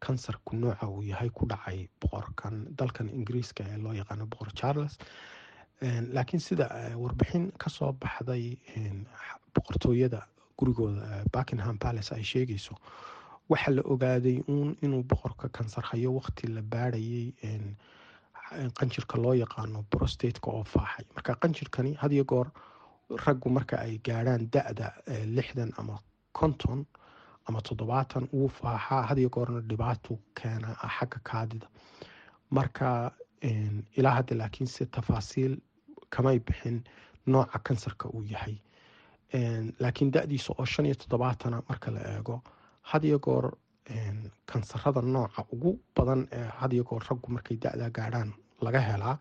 kansarku 0.00 0.56
nooca 0.56 0.88
uu 0.88 1.02
yahay 1.12 1.28
ku 1.30 1.46
dhacay 1.46 1.86
boqorkan 2.00 2.66
dalkan 2.78 3.08
ingiriiska 3.18 3.62
ee 3.70 3.76
loo 3.84 3.92
yaqaano 4.00 4.26
boqor 4.26 4.50
charles 4.60 4.98
laakiin 6.12 6.40
sida 6.40 6.66
warbixin 6.96 7.50
ka 7.58 7.70
soo 7.70 7.92
baxday 7.92 8.56
boqortooyada 9.54 10.22
gurigooda 10.58 11.24
buckingham 11.32 11.78
palace 11.78 12.12
ay 12.14 12.22
sheegayso 12.22 12.74
waxaa 13.48 13.74
la 13.74 13.82
ogaaday 13.84 14.38
uun 14.48 14.76
inuu 14.82 15.02
boqorka 15.02 15.48
kansar 15.48 15.84
hayo 15.84 16.14
waqti 16.14 16.46
la 16.46 16.62
baarayay 16.62 17.32
qanjirka 18.78 19.16
loo 19.18 19.34
yaqaano 19.34 19.84
brostateka 19.90 20.50
oo 20.50 20.64
faaxay. 20.64 21.04
Marka 21.14 21.34
qanjirkani 21.42 21.94
hadiyo 22.02 22.24
goor 22.24 22.48
raggu 23.26 23.48
marka 23.50 23.76
ay 23.80 23.98
gaadhaan 24.04 24.48
da-da 24.52 24.92
lixdan 25.36 25.72
ama 25.78 25.98
konton 26.32 26.84
ama 27.48 27.60
toddobaatan 27.62 28.28
wuu 28.32 28.48
faaxaa 28.48 29.02
hadiyo 29.10 29.28
goorna 29.30 29.60
dhibaato 29.60 30.18
keena 30.34 30.76
xagga 30.98 31.18
kaadida. 31.24 31.66
Marka 32.50 33.12
ilaa 33.96 34.14
hadda 34.18 34.36
laakiin 34.36 34.66
se 34.68 34.86
tafaasiil 34.86 35.56
kamay 36.14 36.38
bixin 36.46 36.78
nooca 37.26 37.58
kansarka 37.66 38.08
uu 38.14 38.22
yahay 38.32 38.56
laakiin 39.80 40.10
da-diisa 40.14 40.52
oo 40.58 40.64
shan 40.64 40.86
iyo 40.86 40.94
toddobaatana 40.94 41.62
marka 41.68 41.90
la 41.90 42.00
eego 42.14 42.42
hadiyo 42.90 43.18
goor 43.18 43.46
kansarada 44.46 45.00
nooca 45.02 45.44
ugu 45.52 45.70
badan 45.96 46.26
ee 46.32 46.48
hadiyo 46.60 46.84
goor 46.84 47.02
raggu 47.10 47.28
markay 47.32 47.56
da-da 47.56 47.90
gaadhaan 47.90 48.32
laga 48.60 48.80
helaa 48.80 49.16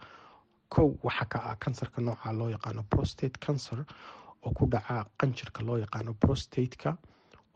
kow 0.69 0.89
waxaa 1.03 1.25
ka 1.31 1.39
ah 1.49 1.55
kansarka 1.63 2.01
nooca 2.01 2.31
loo 2.39 2.49
yaqaano 2.49 2.83
prostate 2.83 3.37
cancer 3.45 3.79
oo 4.45 4.51
ku 4.57 4.65
dhaca 4.73 5.05
qanjirka 5.19 5.63
loo 5.67 5.77
yaqaano 5.77 6.13
prostateka 6.13 6.97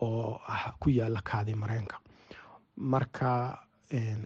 oo 0.02 0.40
ku 0.80 0.90
yaalla 0.90 1.22
kaadi 1.30 1.56
mareenka 1.56 1.98
marka 2.78 3.30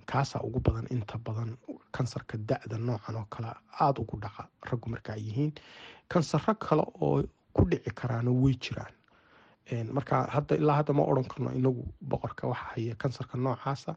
kaasaa 0.06 0.42
ugu 0.48 0.60
badan 0.60 0.88
inta 0.92 1.18
badan 1.18 1.58
kansarka 1.92 2.38
da-da 2.50 2.78
noocan 2.78 3.16
oo 3.16 3.26
kale 3.30 3.50
aada 3.80 4.00
ugu 4.02 4.18
dhaca 4.24 4.44
raggu 4.72 4.90
marka 4.90 5.14
ay 5.14 5.22
yihiin 5.28 5.52
kansaro 6.08 6.54
kale 6.56 6.84
oo 7.02 7.24
ku 7.54 7.66
dhici 7.70 7.92
karaana 8.00 8.32
way 8.32 8.54
jiraan. 8.64 8.94
Marka 9.94 10.24
hadda 10.36 10.56
ilaa 10.56 10.76
hadda 10.80 10.94
ma 10.94 11.04
odhan 11.04 11.28
karno 11.32 11.50
inagu 11.60 11.84
boqorka 12.10 12.48
waxa 12.48 12.66
haya 12.74 12.96
kansarka 12.96 13.38
noocaasa 13.38 13.96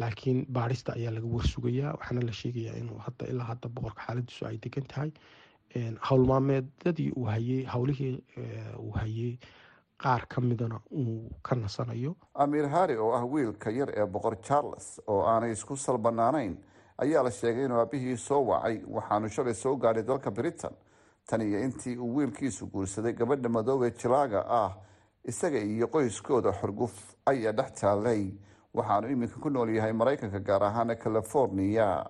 laakiin 0.00 0.46
baarista 0.48 0.92
ayaa 0.98 1.12
laga 1.16 1.26
warsugayaa 1.26 1.92
waxaana 1.98 2.22
la 2.28 2.32
sheegayaa 2.40 2.76
inuu 2.82 2.98
hadda 3.06 3.24
ilaa 3.32 3.44
hadda 3.50 3.68
boqorka 3.68 4.00
xaaladiisu 4.06 4.46
ay 4.46 4.56
degan 4.64 4.86
tahay. 4.92 5.10
Howlmaameedadii 6.10 7.10
uu 7.16 7.24
hayey 7.24 7.64
howlihii 7.74 8.14
uu 8.78 8.90
hayey 8.92 9.38
qaar 10.02 10.26
ka 10.28 10.40
midana 10.40 10.80
uu 10.92 11.30
ka 11.42 11.54
nasanayo. 11.56 12.16
Amiir 12.34 12.68
hari 12.68 12.96
oo 12.96 13.12
ah 13.12 13.24
wiilka 13.26 13.70
yar 13.70 13.90
ee 13.90 14.06
boqor 14.06 14.36
charles 14.42 15.00
oo 15.06 15.22
aanay 15.26 15.52
isku 15.52 15.76
salbanaanayn 15.76 16.56
ayaa 16.98 17.22
la 17.22 17.30
sheegay 17.30 17.64
inuu 17.64 17.80
aabihii 17.80 18.16
soo 18.16 18.42
wacay. 18.46 18.82
Waxaanu 18.86 19.28
shalay 19.28 19.54
soo 19.54 19.76
gaadhay 19.76 20.02
dalka 20.02 20.30
britain. 20.30 20.74
Tan 21.26 21.40
iyo 21.42 21.60
intii 21.60 21.96
uu 21.96 22.14
wiilkiisu 22.16 22.66
guursaday 22.66 23.12
gabadha 23.12 23.48
madoobe 23.48 23.90
jilaaga 23.90 24.44
ah 24.48 24.72
isaga 25.24 25.58
iyo 25.58 25.86
qoyskooda 25.88 26.52
xorguf 26.60 26.94
ayaa 27.26 27.52
dhex 27.52 27.72
taalay. 27.80 28.32
Waxaanu 28.74 29.10
iminka 29.10 29.40
ku 29.40 29.50
nool 29.50 29.68
yahay 29.74 29.92
maraykanka 29.92 30.38
gaar 30.40 30.62
ahaan 30.62 30.96
california. 30.96 32.04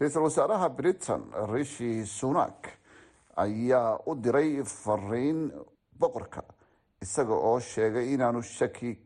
Ra'iisul 0.00 0.22
wasaaraha 0.22 0.68
britain 0.68 1.22
rishi 1.52 2.06
sunak 2.06 2.68
ayaa 3.36 3.98
u 4.06 4.14
diray 4.14 4.62
fariin 4.64 5.50
boqorka 5.98 6.42
isaga 7.02 7.34
oo 7.34 7.58
sheegay 7.60 8.14
inaanu 8.14 8.42
shaki 8.42 8.98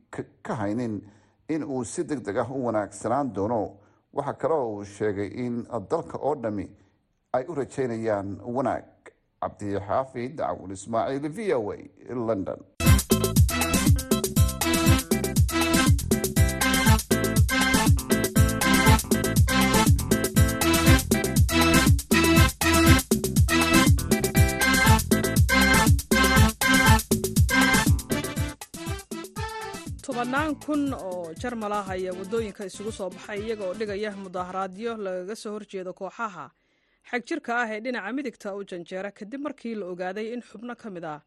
ka 0.42 0.54
haynin 0.54 1.00
in 1.48 1.62
uu 1.64 1.84
si 1.84 2.04
deg 2.04 2.20
deg 2.24 2.36
ah 2.38 2.48
u 2.50 2.64
wanaagsanaan 2.66 3.32
doono. 3.34 3.76
Waxaa 4.12 4.34
kale 4.40 4.54
oo 4.54 4.74
uu 4.76 4.84
sheegay 4.84 5.28
in 5.44 5.64
dalka 5.90 6.18
oo 6.18 6.34
dhami 6.34 6.68
ay 7.32 7.44
u 7.48 7.54
rajeynayaan 7.54 8.40
wanaag. 8.44 8.84
Cabdixaafid 9.42 10.36
cawul 10.38 10.70
ismaaciil 10.72 11.28
v 11.36 11.52
o 11.54 11.72
a 11.72 12.14
london 12.14 12.60
tobannaan 30.32 30.56
kun 30.66 30.94
oo 30.94 31.32
jarmal 31.42 31.72
ah 31.72 31.88
ayaa 31.92 32.14
waddooyinka 32.16 32.64
isugu 32.64 32.92
soo 32.92 33.10
baxay 33.10 33.40
iyaga 33.44 33.64
oo 33.68 33.74
dhigaya 33.74 34.10
mudaaharaadyo 34.16 34.96
lagaga 34.96 35.34
soo 35.36 35.52
horjeedo 35.52 35.92
kooxaha. 35.92 36.46
Xagjirka 37.10 37.52
ah 37.62 37.68
ee 37.74 37.80
dhinaca 37.84 38.12
midigta 38.16 38.54
u 38.56 38.64
janjeera 38.64 39.10
kadib 39.12 39.40
markii 39.46 39.74
la 39.74 39.86
ogaaday 39.92 40.32
in 40.32 40.40
xubno 40.42 40.74
ka 40.76 40.88
mid 40.90 41.04
ah 41.04 41.20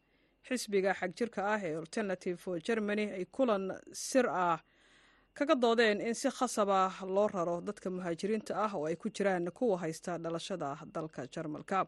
xisbiga 0.48 0.92
xagjirka 1.00 1.40
ah 1.54 1.60
ee 1.62 1.76
alternative 1.82 2.36
for 2.36 2.58
germany 2.58 3.04
ay 3.18 3.24
kulan 3.30 3.70
sir 3.92 4.26
ah 4.28 4.58
kaga 5.34 5.54
doodeen 5.54 6.00
in 6.00 6.14
si 6.14 6.28
khasab 6.30 6.68
ah 6.70 6.94
loo 7.06 7.28
raro 7.28 7.60
dadka 7.60 7.90
muhaajiriinta 7.90 8.52
ah 8.64 8.72
oo 8.74 8.86
ay 8.90 8.96
ku 8.96 9.06
jiraan 9.08 9.46
kuwa 9.54 9.78
haysta 9.78 10.18
dhalashada 10.18 10.78
dalka 10.94 11.26
jarmalka. 11.30 11.86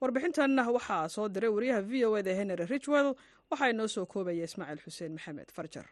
Warbixintan 0.00 0.54
waxaa 0.76 1.08
soo 1.08 1.28
diray 1.28 1.50
wariyaha 1.50 1.82
v 1.90 2.04
o 2.06 2.16
eda 2.16 2.30
henry 2.38 2.64
richwell 2.70 3.16
waxaa 3.50 3.70
inoo 3.74 3.88
soo 3.88 4.06
koobaya 4.06 4.44
ismaaciil 4.46 4.80
xuseen 4.86 5.12
maxamed 5.18 5.50
farjar 5.56 5.86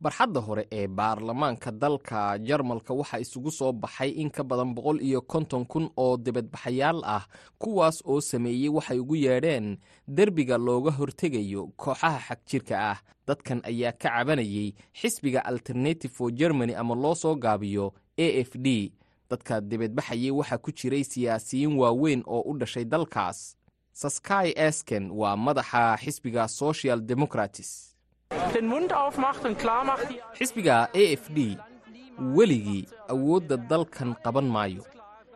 barxadda 0.00 0.40
hore 0.40 0.66
ee 0.72 0.86
baarlamaanka 0.88 1.70
dalka 1.72 2.38
jarmalka 2.38 2.94
waxaa 2.94 3.18
isugu 3.18 3.50
soo 3.50 3.72
baxay 3.72 4.10
in 4.10 4.30
ka 4.30 4.44
badan 4.44 4.74
boqol 4.74 5.00
iyo 5.02 5.20
konton 5.22 5.64
kun 5.66 5.88
oo 5.96 6.16
dibadbaxayaal 6.16 7.00
ah 7.04 7.24
kuwaas 7.58 8.02
oo 8.04 8.20
sameeyey 8.20 8.68
waxay 8.68 8.98
ugu 8.98 9.16
yeedheen 9.16 9.78
derbiga 10.08 10.58
looga 10.58 10.90
hortegayo 10.90 11.66
kooxaha 11.76 12.18
xagjirka 12.28 12.76
ah. 12.90 12.98
Dadkan 13.26 13.60
ayaa 13.64 13.92
ka 13.92 14.08
cabanayey 14.10 14.74
xisbiga 14.94 15.40
alternative 15.44 16.12
for 16.14 16.30
germany 16.32 16.74
ama 16.74 16.94
loo 16.94 17.14
soo 17.14 17.34
gaabiyo 17.34 17.92
a 18.18 18.26
f 18.44 18.50
d. 18.54 18.92
Dadka 19.30 19.60
dibadbaxayey 19.60 20.30
waxaa 20.30 20.58
ku 20.58 20.70
jiray 20.72 21.04
siyaasiyiin 21.04 21.74
waaweyn 21.78 22.22
oo 22.26 22.40
u 22.46 22.58
dhashay 22.58 22.84
dalkaas. 22.84 23.56
Saskai 23.92 24.52
esken 24.56 25.10
waa 25.10 25.36
madaxa 25.36 25.96
xisbiga 25.96 26.48
social 26.48 27.00
democratis 27.00 27.95
xisbiga 30.38 30.88
a 30.92 31.12
f 31.12 31.30
d 31.30 31.56
weligii 32.36 32.86
awoodda 33.08 33.56
dalkan 33.56 34.14
qaban 34.24 34.48
maayo. 34.54 34.82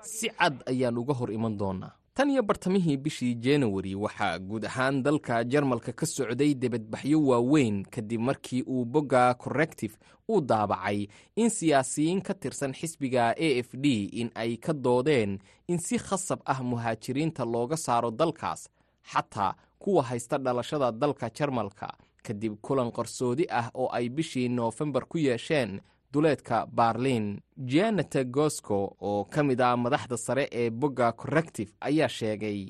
Si 0.02 0.28
cad 0.28 0.62
ayaan 0.66 0.98
uga 0.98 1.14
hor 1.14 1.30
iman 1.30 1.56
doonnaa 1.58 1.92
tan 2.14 2.30
iyo 2.30 2.42
bartamihii 2.42 2.96
bishii 2.96 3.34
januari 3.34 3.94
waxaa 3.94 4.38
guud 4.38 4.64
ahaan 4.64 5.02
dalka 5.02 5.44
jarmalka 5.44 5.92
ka 5.92 6.06
socday 6.06 6.54
debadbaxyo 6.54 7.26
waaweyn 7.26 7.84
kadib 7.84 8.20
markii 8.20 8.62
uu 8.62 8.84
bogga 8.84 9.34
corrective 9.34 9.94
uu 10.28 10.40
daabacay 10.40 11.06
in 11.36 11.50
siyaasiyiin 11.50 12.22
ka 12.22 12.34
tirsan 12.34 12.74
xisbiga 12.74 13.34
a 13.36 13.48
f 13.62 13.68
d 13.72 14.10
in 14.12 14.30
ay 14.34 14.56
ka 14.56 14.72
doodeen 14.72 15.38
in 15.68 15.78
si 15.78 15.98
khasab 15.98 16.40
ah 16.44 16.62
muhaajiriinta 16.62 17.44
looga 17.44 17.76
saaro 17.76 18.10
dalkaas 18.10 18.68
xataa 19.12 19.54
kuwa 19.78 20.02
haysta 20.02 20.38
dhalashada 20.38 20.92
dalka 20.92 21.30
jarmalka 21.30 21.94
kadib 22.26 22.54
kulan 22.62 22.90
qarsoodi 22.96 23.44
ah 23.50 23.70
oo 23.74 23.88
ay 23.92 24.08
bishii 24.08 24.48
noofembar 24.48 25.04
ku 25.10 25.18
yeesheen 25.18 25.80
duleedka 26.12 26.66
baarliin 26.76 27.26
janata 27.72 28.24
gosco 28.24 28.96
oo 29.00 29.24
ka 29.24 29.42
mid 29.42 29.60
ah 29.60 29.76
madaxda 29.76 30.16
sare 30.16 30.44
ee 30.52 30.70
bogga 30.70 31.12
corrective 31.12 31.70
ayaa 31.80 32.08
sheegay 32.08 32.60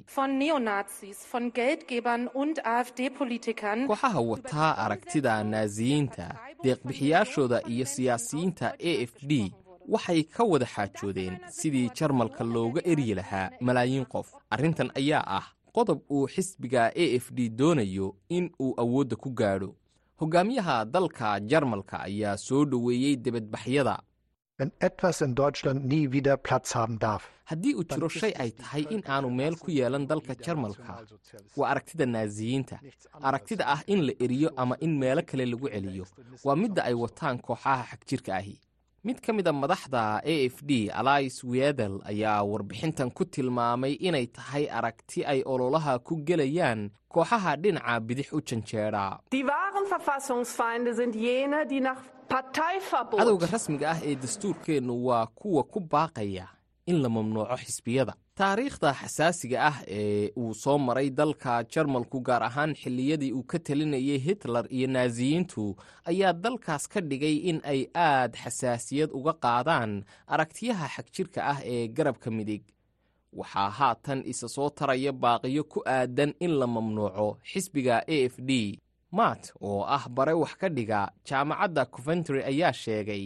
kooxaha 3.89 4.21
wataa 4.21 4.73
aragtida 4.85 5.45
naasiyiinta 5.45 6.27
deeqbixiyaashooda 6.65 7.63
iyo 7.69 7.87
siyaasiyiinta 7.87 8.67
a 8.79 8.93
f 9.07 9.13
d 9.23 9.53
waxay 9.89 10.23
ka 10.25 10.45
wada 10.45 10.67
xaajoodeen 10.67 11.39
sidii 11.49 11.91
jarmalka 11.99 12.45
looga 12.45 12.81
eryi 12.85 13.15
lahaa 13.15 13.51
malaayiin 13.61 14.05
qof. 14.07 14.29
Arrintan 14.51 14.91
ayaa 14.95 15.25
ah 15.27 15.47
qodob 15.75 15.99
uu 16.11 16.27
xisbiga 16.35 16.83
a 17.03 17.05
f 17.25 17.27
d 17.37 17.49
doonayo 17.49 18.17
in 18.29 18.51
uu 18.61 18.75
awoodda 18.83 19.17
ku 19.17 19.31
gaadho. 19.31 19.71
Hogaamiyaha 20.21 20.85
dalka 20.85 21.41
jarmalka 21.51 21.97
ayaa 22.09 22.37
soo 22.37 22.65
dhoweeyey 22.65 23.17
debadbaxyada 23.17 23.97
haddii 27.51 27.75
uu 27.75 27.85
jiro 27.91 28.09
shay 28.09 28.33
ay 28.43 28.51
tahay 28.51 28.83
in 28.95 29.03
aanu 29.09 29.31
meel 29.31 29.57
ku 29.63 29.71
yeelan 29.71 30.07
dalka 30.07 30.35
jarmalka 30.45 30.93
waa 31.57 31.69
aragtida 31.73 32.07
naasiyiinta. 32.07 32.77
Aragtida 33.29 33.65
ah 33.75 33.81
in 33.87 34.01
la 34.07 34.13
eriyo 34.25 34.51
ama 34.57 34.77
in 34.81 34.93
meelo 34.99 35.23
kale 35.23 35.47
lagu 35.47 35.69
celiyo 35.69 36.05
waa 36.45 36.57
midda 36.63 36.85
ay 36.85 36.95
wataan 36.95 37.39
kooxaha 37.47 37.85
xagjirka 37.91 38.31
ahi 38.41 38.55
mid 39.05 39.21
ka 39.25 39.33
mida 39.33 39.53
madaxda 39.53 40.21
a 40.25 40.35
f 40.55 40.57
d 40.63 40.91
alais 40.93 41.45
wedel 41.45 42.01
ayaa 42.05 42.43
warbixintan 42.45 43.11
ku 43.11 43.25
tilmaamay 43.25 43.93
inay 44.01 44.27
tahay 44.27 44.65
aragti 44.69 45.25
ay 45.25 45.41
ololaha 45.47 45.99
ku 46.07 46.17
gelayaan 46.27 46.91
kooxaha 47.09 47.57
dhinaca 47.63 48.01
bidix 48.01 48.29
u 48.33 48.41
janjeedha 48.49 49.21
cadowga 53.19 53.47
rasmiga 53.53 53.91
ah 53.91 54.01
ee 54.05 54.15
dastuurkeennu 54.15 54.95
waa 55.07 55.27
kuwa 55.27 55.63
ku 55.65 55.81
baaqaya 55.81 56.47
in 56.87 57.03
la 57.03 57.09
mamnuuco 57.09 57.57
xisbiyada 57.57 58.15
taariikhda 58.41 58.91
xasaasiga 59.01 59.59
ah 59.71 59.79
ee 59.99 60.31
uu 60.43 60.55
soo 60.63 60.79
maray 60.79 61.09
dalka 61.11 61.53
jarmalku 61.73 62.19
gaar 62.29 62.43
ahaan 62.49 62.73
xilliyadii 62.83 63.33
uu 63.39 63.43
ka 63.51 63.59
talinayay 63.67 64.19
hitler 64.27 64.65
iyo 64.77 64.89
naasiyiintu 64.95 65.65
ayaa 66.11 66.33
dalkaas 66.45 66.85
ka 66.93 67.01
dhigay 67.11 67.37
in 67.51 67.59
ay 67.73 67.81
aad 67.95 68.33
xasaasiyad 68.43 69.11
uga 69.19 69.33
qaadaan 69.45 69.93
aragtiyaha 70.35 70.87
xagjirka 70.95 71.41
ah 71.53 71.59
ee 71.75 71.89
garabka 71.97 72.31
midig. 72.31 72.63
Waxaa 73.39 73.71
haatan 73.79 74.21
isa 74.33 74.49
soo 74.49 74.71
taraya 74.79 75.13
baaqiyo 75.23 75.63
ku 75.73 75.79
aadan 75.97 76.33
in 76.45 76.53
la 76.61 76.67
mamnuuco 76.67 77.29
xisbiga 77.51 77.97
a 78.15 78.17
f 78.33 78.35
d 78.49 78.51
maat 79.19 79.43
oo 79.69 79.83
ah 79.97 80.05
bare 80.17 80.33
wax 80.43 80.53
ka 80.61 80.69
dhiga 80.77 81.01
jaamacadda 81.29 81.83
coventry 81.95 82.41
ayaa 82.51 82.73
sheegay 82.83 83.25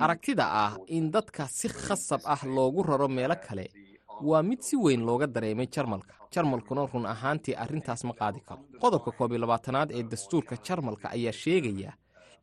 aragtida 0.00 0.44
ah 0.64 0.72
in 0.86 1.10
dadka 1.10 1.48
si 1.48 1.68
khasab 1.68 2.20
ah 2.24 2.40
loogu 2.46 2.82
raro 2.82 3.08
meelo 3.08 3.36
kale 3.36 3.66
waa 4.22 4.42
mid 4.42 4.60
si 4.62 4.76
weyn 4.76 5.00
looga 5.04 5.26
dareemay 5.26 5.66
jarmalka. 5.66 6.14
Jarmalkuna 6.32 6.86
run 6.92 7.06
ahaantii 7.06 7.54
arrintaas 7.62 8.04
ma 8.04 8.12
qaadi 8.14 8.40
karo. 8.46 8.60
qodobka 8.80 9.10
koob 9.18 9.30
iyo 9.32 9.40
labaatanaad 9.40 9.90
ee 9.92 10.02
dastuurka 10.02 10.56
jarmalka 10.66 11.10
ayaa 11.10 11.32
sheegaya 11.32 11.92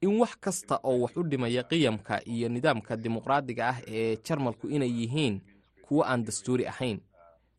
in 0.02 0.20
wax 0.20 0.36
kasta 0.40 0.80
oo 0.84 1.00
wax 1.04 1.18
u 1.18 1.24
dhimaya 1.24 1.64
qiyamka 1.64 2.22
iyo 2.26 2.50
nidaamka 2.50 2.98
dimuqraadiga 2.98 3.64
ah 3.70 3.78
ee 3.88 4.18
jarmalku 4.26 4.68
inay 4.70 4.92
yihiin 5.00 5.42
kuwo 5.86 6.04
aan 6.04 6.24
dastuuri 6.26 6.68
ahayn. 6.68 7.00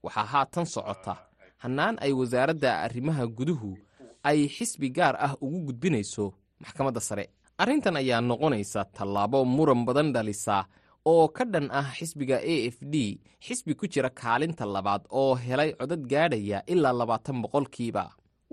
Waxaa 0.02 0.24
haatan 0.24 0.66
socota. 0.66 1.16
Hannaan 1.58 1.96
ay 2.00 2.12
wasaaradda 2.12 2.82
arrimaha 2.86 3.26
guduhu 3.26 3.78
ay 4.22 4.48
xisbi 4.48 4.90
gaar 4.90 5.16
ah 5.18 5.32
ugu 5.40 5.58
gudbinayso 5.66 6.34
maxkamadda 6.62 7.00
sare. 7.00 7.24
Arrintan 7.62 7.96
ayaa 7.96 8.20
noqonaysa 8.30 8.80
tallaabo 8.96 9.44
muran 9.56 9.84
badan 9.88 10.12
dhalisa 10.14 10.56
oo 11.12 11.28
ka 11.36 11.44
dhan 11.44 11.66
ah 11.80 11.88
xisbiga 11.98 12.36
a 12.52 12.54
f 12.74 12.78
d. 12.92 12.94
Xisbi 13.46 13.74
ku 13.74 13.86
jira 13.92 14.10
kaalinta 14.10 14.64
labaad 14.66 15.02
oo 15.10 15.34
helay 15.34 15.70
codad 15.80 16.02
gaadhaya 16.12 16.58
ilaa 16.72 16.92
labaatan 17.00 17.42
boqolkiiba. 17.42 18.04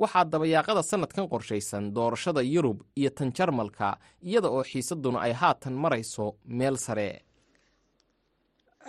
Waxaa 0.02 0.26
dabayaaqada 0.34 0.82
sannadkan 0.84 1.28
qorshaysan 1.32 1.94
doorashada 1.96 2.42
yurub 2.54 2.78
iyo 3.00 3.10
tan 3.18 3.30
jarmalka 3.38 3.98
iyada 4.28 4.50
oo 4.56 4.64
xiisadduna 4.72 5.20
ay 5.26 5.34
haatan 5.42 5.74
marayso 5.84 6.26
meel 6.58 6.78
sare. 6.86 7.10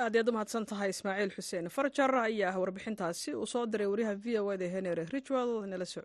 Aad 0.02 0.14
yaad 0.18 0.28
u 0.28 0.32
mahadsan 0.36 0.66
tahay 0.66 0.90
ismaaciil 0.94 1.30
xuseen. 1.36 1.68
Farjar 1.76 2.12
ayaa 2.28 2.58
warbixintaasi 2.62 3.30
uu 3.34 3.66
diray 3.72 3.86
wariyaha 3.92 4.14
v 4.24 4.26
o 4.40 4.52
eda 4.54 4.66
henere 4.74 5.04
rijwell 5.14 5.52
nala 5.70 5.84
soo 5.92 6.02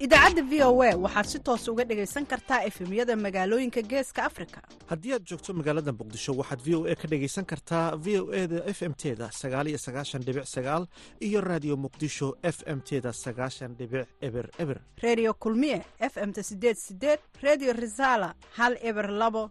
idaacadda 0.00 0.42
v 0.50 0.62
o 0.64 0.82
a 0.82 0.96
waxaad 0.96 1.26
si 1.28 1.38
toos 1.44 1.68
uga 1.68 1.84
dhegaysan 1.84 2.24
kartaa 2.26 2.64
efemyada 2.64 3.16
magaalooyinka 3.16 3.82
geeska 3.82 4.24
afrika. 4.24 4.60
Haddii 4.88 5.12
aad 5.14 5.24
joogto 5.28 5.52
magaalada 5.52 5.92
muqdisho 5.92 6.32
waxaad 6.40 6.60
v 6.64 6.74
o 6.74 6.80
a 6.88 6.94
ka 6.96 7.06
dhegaysan 7.08 7.44
kartaa 7.44 7.96
v 7.96 8.06
o 8.20 8.32
e 8.32 8.46
da 8.48 8.64
f 8.66 8.82
m 8.82 8.94
teda 8.94 9.28
sagaaliyo 9.32 9.78
sagaashan 9.78 10.22
dhibic 10.24 10.46
sagaal 10.48 10.86
iyo 11.20 11.40
raadiyo 11.40 11.76
muqdisho 11.76 12.36
f 12.42 12.62
m 12.66 12.80
teda 12.80 13.12
sagaashan 13.12 13.76
dhibic 13.76 14.08
eber 14.20 14.48
eber. 14.58 14.80
Reediyo 15.02 15.34
kulmiye 15.34 15.84
f 16.00 16.16
m-ta 16.16 16.42
sideed 16.42 16.76
sideed 16.76 17.20
reediyo 17.42 17.72
risaala 17.72 18.34
hal 18.56 18.78
eber 18.82 19.10
labo 19.10 19.50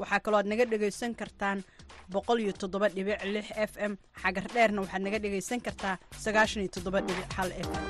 waxaa 0.00 0.20
kaloo 0.24 0.38
aad 0.40 0.48
naga 0.52 0.64
dhegaysan 0.72 1.12
kartaan 1.20 1.58
lix 3.34 3.46
f 3.70 3.72
m. 3.90 3.92
Xagar 4.22 4.44
dheerna 4.54 4.78
waxaad 4.84 5.02
naga 5.06 5.18
dhegaysan 5.24 5.60
kartaa 5.66 5.94
f 7.66 7.70
m. 7.82 7.86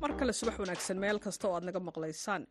Mar 0.00 0.12
kale 0.18 0.32
subax 0.38 0.56
wanaagsan 0.62 0.98
meel 1.02 1.18
kasta 1.24 1.48
oo 1.48 1.54
aad 1.56 1.64
naga 1.68 1.80
maqlaysaan. 1.88 2.42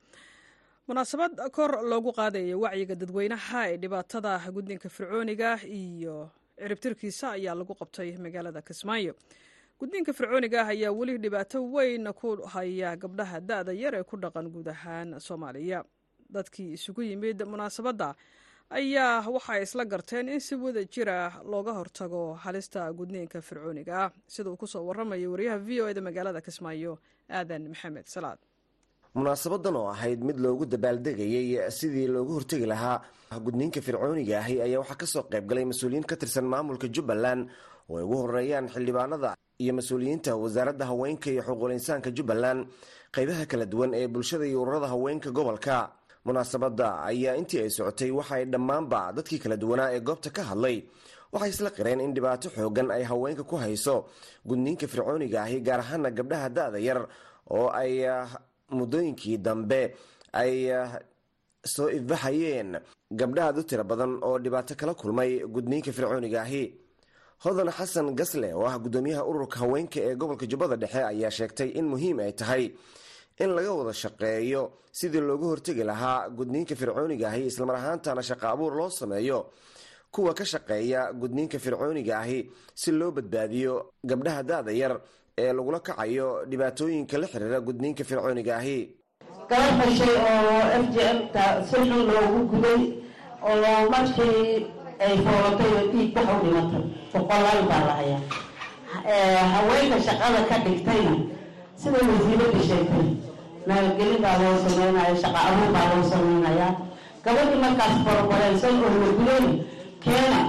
Munaasabad 0.88 1.32
kor 1.56 1.72
loogu 1.92 2.12
qaadaya 2.20 2.56
wacyiga 2.64 2.96
dadweynaha 3.02 3.60
ee 3.72 3.78
dhibaatada 3.84 4.32
gudniinka 4.56 4.90
fircooniga 4.96 5.50
iyo 5.80 6.16
ciribtirkiisa 6.62 7.26
ayaa 7.38 7.56
lagu 7.60 7.74
qabtay 7.82 8.10
magaalada 8.26 8.62
kismaayo 8.68 9.14
gudniinka 9.80 10.14
fircooniga 10.14 10.62
ah 10.64 10.70
ayaa 10.74 10.92
weli 10.92 11.18
dhibaato 11.18 11.60
weyn 11.76 12.08
ku 12.14 12.38
haya 12.54 12.96
gabdhaha 12.96 13.40
da-da 13.42 13.74
yar 13.74 13.96
ee 13.96 14.04
ku 14.04 14.18
dhaqan 14.18 14.48
guud 14.50 14.68
ahaan 14.68 15.20
soomaaliya. 15.20 15.84
Dadkii 16.32 16.74
isugu 16.78 17.02
yimid 17.04 17.44
munaasabadda 17.46 18.16
ayaa 18.70 19.28
waxay 19.30 19.62
isla 19.64 19.86
garteen 19.86 20.30
in 20.30 20.40
si 20.40 20.56
wada 20.56 20.84
jira 20.86 21.42
looga 21.44 21.74
hortago 21.74 22.34
halista 22.34 22.92
gudniinka 22.94 23.42
fircooniga. 23.42 23.94
Ah 24.06 24.12
sida 24.28 24.50
uu 24.50 24.58
ku 24.58 24.68
soo 24.68 24.86
waramayo 24.88 25.32
wariyaha 25.32 25.58
v 25.60 25.82
o 25.82 25.88
eda 25.92 26.02
magaalada 26.02 26.42
kismaayo 26.42 26.98
aadan 27.30 27.68
maxamed 27.70 28.08
salaad. 28.08 28.40
Munaasabadan 29.16 29.76
oo 29.76 29.88
ahayd 29.92 30.24
mid 30.24 30.40
loogu 30.40 30.66
dabaaldegayey 30.66 31.70
sidii 31.72 32.08
loogu 32.08 32.34
hortegi 32.40 32.66
lahaa 32.66 33.02
gudniinka 33.44 33.82
fircooniga 33.82 34.40
ahi 34.40 34.62
ayaa 34.62 34.80
waxaa 34.80 34.96
ka 35.04 35.06
soo 35.06 35.24
qaybgalay 35.28 35.66
mas'uuliyiin 35.68 36.08
ka 36.08 36.16
tirsan 36.16 36.48
maamulka 36.48 36.88
jubbaland 36.88 37.48
oo 37.90 37.98
ay 37.98 38.04
ugu 38.04 38.16
horeeyaan 38.22 38.68
xildhibaanada 38.74 39.36
iyo 39.60 39.74
mas'uuliyiinta 39.74 40.36
wasaaradda 40.36 40.86
haweenka 40.86 41.30
iyo 41.32 41.42
xuquuqul 41.44 41.72
insaanka 41.72 42.12
jubbaland. 42.12 42.68
Qeybaha 43.16 43.46
kala 43.46 43.66
duwan 43.66 43.94
ee 43.94 44.08
bulshada 44.08 44.46
iyo 44.46 44.62
ururada 44.62 44.88
haweenka 44.88 45.32
gobolka. 45.32 45.92
Munaasabadda 46.26 47.04
ayaa 47.06 47.36
intii 47.40 47.62
ay 47.64 47.70
socotay 47.70 48.12
waxa 48.12 48.36
ay 48.36 48.46
dhammaanba 48.46 49.14
dadkii 49.16 49.40
kala 49.40 49.58
duwanaa 49.58 49.94
ee 49.96 50.00
goobta 50.02 50.30
ka 50.30 50.44
hadlay. 50.44 50.84
Waxay 51.32 51.50
isla 51.50 51.70
qireen 51.70 52.02
in 52.02 52.14
dhibaato 52.14 52.50
xoogan 52.50 52.92
ay 52.92 53.04
haweenka 53.04 53.44
ku 53.44 53.56
hayso 53.56 54.06
gudniinka 54.46 54.88
fircooniga 54.88 55.44
ahi 55.44 55.62
gaar 55.62 55.80
ahaana 55.80 56.10
gabdhaha 56.12 56.50
da-da 56.50 56.80
yar 56.80 57.08
oo 57.50 57.70
ay 57.70 58.04
muddooyinkii 58.72 59.38
dambe 59.38 59.94
ay 60.34 60.72
soo 61.64 61.90
ifbaxayeen. 61.90 62.80
Gabdhahaad 63.12 63.58
u 63.60 63.64
tiro 63.64 63.84
badan 63.84 64.20
oo 64.24 64.40
dhibaato 64.40 64.76
kala 64.76 64.94
kulmay 64.94 65.40
gudniinka 65.48 65.92
fircooniga 65.94 66.42
ahi 66.42 66.64
hodan 67.44 67.70
xasan 67.78 68.16
gasle 68.20 68.50
oo 68.56 68.66
ah 68.66 68.78
guddoomiyaha 68.84 69.24
ururka 69.30 69.58
haweenka 69.60 70.00
ee 70.08 70.16
gobolka 70.16 70.46
jubbada 70.52 70.76
dhexe 70.82 71.02
ayaa 71.12 71.32
sheegtay 71.38 71.70
in 71.80 71.86
muhiim 71.94 72.20
ay 72.20 72.32
tahay 72.34 72.64
in 73.44 73.50
laga 73.56 73.72
wada 73.80 73.94
shaqeeyo 74.04 74.62
sidii 75.00 75.22
loogu 75.30 75.46
hortegi 75.52 75.84
lahaa 75.84 76.30
gudniinka 76.38 76.76
fircooniga 76.76 77.28
ahi 77.32 77.42
islamar 77.52 77.76
ahaantana 77.76 78.22
shaqo 78.30 78.46
abuur 78.54 78.74
loo 78.80 78.90
sameeyo 78.90 79.40
kuwa 80.14 80.34
ka 80.34 80.46
shaqeeya 80.46 81.02
gudniinka 81.22 81.60
fircooniga 81.60 82.14
ahi 82.24 82.40
si 82.82 82.92
loo 82.92 83.12
badbaadiyo 83.12 83.74
gabdhaha 84.10 84.44
da-da 84.50 84.72
yar 84.72 84.94
ee 85.38 85.52
lagula 85.54 85.80
kacayo 85.80 86.46
dhibaatooyinka 86.50 87.18
la 87.22 87.28
xiriira 87.28 87.60
gudniinka 87.68 88.04
fircooniga 88.10 88.54
ahi. 88.62 88.80
Gabar 89.50 89.74
dhashay 89.80 90.16
oo 90.32 90.60
f 90.84 90.86
j 90.96 90.98
m-ta 91.18 91.46
si 91.68 91.76
xun 91.76 91.92
loogu 92.10 92.40
guday 92.52 92.82
oo 93.44 93.90
markii 93.92 94.68
ay 95.04 95.14
foolatay 95.26 95.70
oo 95.78 95.84
dhiig 95.92 96.10
bax 96.16 96.28
u 96.34 96.38
dhimatay 96.44 96.84
boqolaal 97.14 97.62
baa 97.70 97.82
la 97.90 97.94
hayaa. 98.00 98.22
Haweenka 99.54 99.98
shaqada 100.08 100.40
ka 100.50 100.56
dhigtayna 100.66 101.14
sida 101.82 102.00
wasiiradda 102.10 102.62
sheegtay 102.70 103.08
maalgelin 103.70 104.20
baa 104.24 104.38
loo 104.42 104.56
sameynaya 104.66 105.16
shaqa 105.24 105.40
abuur 105.50 105.70
baa 105.76 105.86
loo 105.92 106.04
sameynayaa 106.12 106.72
gabadhii 107.26 107.60
markaas 107.64 107.96
borobareensan 108.06 108.76
oo 108.86 108.92
la 109.02 109.10
gudayn 109.18 109.46
keena 110.04 110.40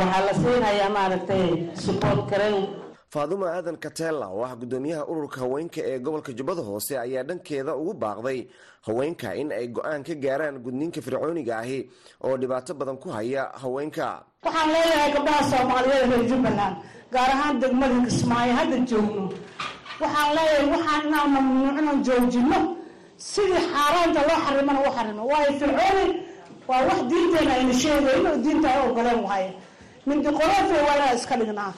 waxaa 0.00 0.20
la 0.26 0.32
siinayaa 0.40 0.90
maaragtay 0.96 1.44
support 1.84 2.20
karen 2.30 2.56
faadumo 3.12 3.46
aadan 3.48 3.76
katela 3.84 4.26
oo 4.28 4.44
ah 4.44 4.52
guddoomiyaha 4.60 5.04
ururka 5.10 5.38
haweenka 5.44 5.80
ee 5.90 5.98
gobolka 5.98 6.32
jubbada 6.38 6.62
hoose 6.68 6.92
ayaa 7.04 7.22
dhankeeda 7.28 7.72
ugu 7.80 7.92
baaqday 8.02 8.40
haweenka 8.86 9.28
in 9.40 9.48
ay 9.52 9.66
go'aan 9.76 10.02
ka 10.08 10.14
gaaraan 10.24 10.56
gudniinka 10.64 11.00
fircooniga 11.06 11.54
ahi 11.62 11.78
oo 12.24 12.36
dhibaato 12.40 12.72
badan 12.74 12.96
ku 13.02 13.08
haya 13.16 13.42
haweenka. 13.62 14.06
Waxaan 14.44 14.68
leeyahay 14.74 15.10
gabdhaha 15.16 15.42
soomaaliyeed 15.50 16.10
reer 16.12 16.24
jubbaland 16.30 16.76
gaar 17.12 17.30
ahaan 17.34 17.56
degmada 17.62 17.96
kismaayo 18.06 18.52
hadda 18.60 18.76
joogno. 18.90 19.24
Waxaan 20.00 20.30
leeyahay 20.36 20.66
waxaan 20.74 21.00
inaan 21.08 21.28
mamnuucno 21.34 21.92
joojino 22.06 22.58
sidii 23.30 23.62
xaaraanta 23.72 24.20
loo 24.28 24.38
xarimana 24.46 24.78
u 24.86 24.90
xarimo 24.96 25.22
waayo 25.32 25.52
fircooni 25.60 26.06
waa 26.68 26.82
wax 26.88 27.00
diinteena 27.10 27.52
ayna 27.56 27.74
sheegayn 27.82 28.26
oo 28.30 28.36
diinta 28.44 28.68
ay 28.74 28.80
ogoleen 28.88 29.20
waaye. 29.28 29.50
Mindiqoroofe 30.06 30.76
waa 30.86 30.96
inaan 30.98 31.16
iska 31.18 31.34
dhignaa 31.40 31.72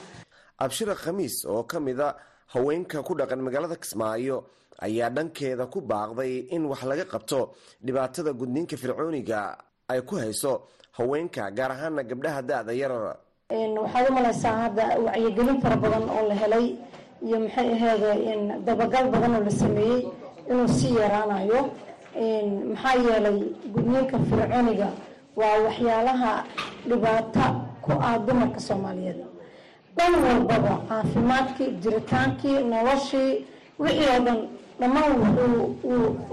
abshira 0.63 0.95
khamiis 1.03 1.35
oo 1.53 1.63
ka 1.71 1.77
mida 1.79 2.07
haweenka 2.53 2.97
ku 3.07 3.13
dhaqan 3.19 3.41
magaalada 3.45 3.75
kismaayo 3.83 4.37
ayaa 4.85 5.09
dhankeeda 5.15 5.65
ku 5.73 5.79
baaqday 5.91 6.33
in 6.55 6.63
wax 6.71 6.81
laga 6.89 7.05
qabto 7.13 7.39
dhibaatada 7.85 8.31
gudniinka 8.39 8.75
fircooniga 8.81 9.39
ay 9.91 9.99
ku 10.09 10.15
hayso 10.21 10.53
haweenka 10.97 11.43
gaar 11.57 11.71
ahaana 11.75 12.01
gabdhaha 12.09 12.41
da-da 12.49 12.73
yar 12.81 12.91
waxaad 13.83 14.07
u 14.09 14.13
hadda 14.63 14.83
wacyigelin 15.05 15.57
fara 15.63 15.75
badan 15.83 16.03
oo 16.15 16.23
la 16.29 16.35
helay 16.41 16.65
iyo 17.25 17.37
maxay 17.43 17.67
aheede 17.75 18.11
dabagal 18.65 19.05
badan 19.13 19.31
oo 19.37 19.43
la 19.47 19.51
sameeyey 19.61 20.01
inuu 20.51 20.67
sii 20.77 20.93
yaraanayo. 21.01 21.59
Maxaa 22.73 22.95
yeelay 23.05 23.37
gudniinka 23.73 24.17
fircooniga 24.29 24.87
waa 25.39 25.55
waxyaalaha 25.65 26.31
dhibaato 26.89 27.45
ku 27.83 27.91
ah 28.07 28.15
dumarka 28.25 28.59
soomaaliyeed 28.67 29.19
dhan 29.97 30.13
walbaba 30.25 30.73
caafimaadkii 30.89 31.69
jiritaankii 31.83 32.57
noloshii 32.73 33.31
wixii 33.83 34.07
oo 34.13 34.19
dhan 34.25 34.39
dhammaan 34.79 35.11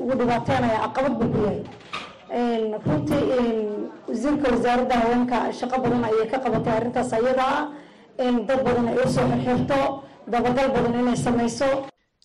ugu 0.01 0.13
dhibaateynayaa 0.21 0.83
caqabad 0.87 1.13
buu 1.19 1.29
ku 1.35 1.39
yahay. 1.47 1.61
Runtii 2.87 3.25
wasiirka 4.09 4.47
wasaaradda 4.55 4.95
haweenka 5.03 5.39
shaqo 5.59 5.77
badan 5.83 6.05
ayay 6.09 6.27
ka 6.33 6.39
qabatay 6.45 6.75
arrintaas 6.79 7.13
ayadaa 7.19 7.59
dad 8.49 8.61
badan 8.67 8.87
ay 8.93 8.99
u 9.05 9.09
soo 9.15 9.27
xirxirto 9.33 9.81
dabagal 10.33 10.69
badan 10.75 10.95
inay 11.01 11.17
samayso 11.27 11.69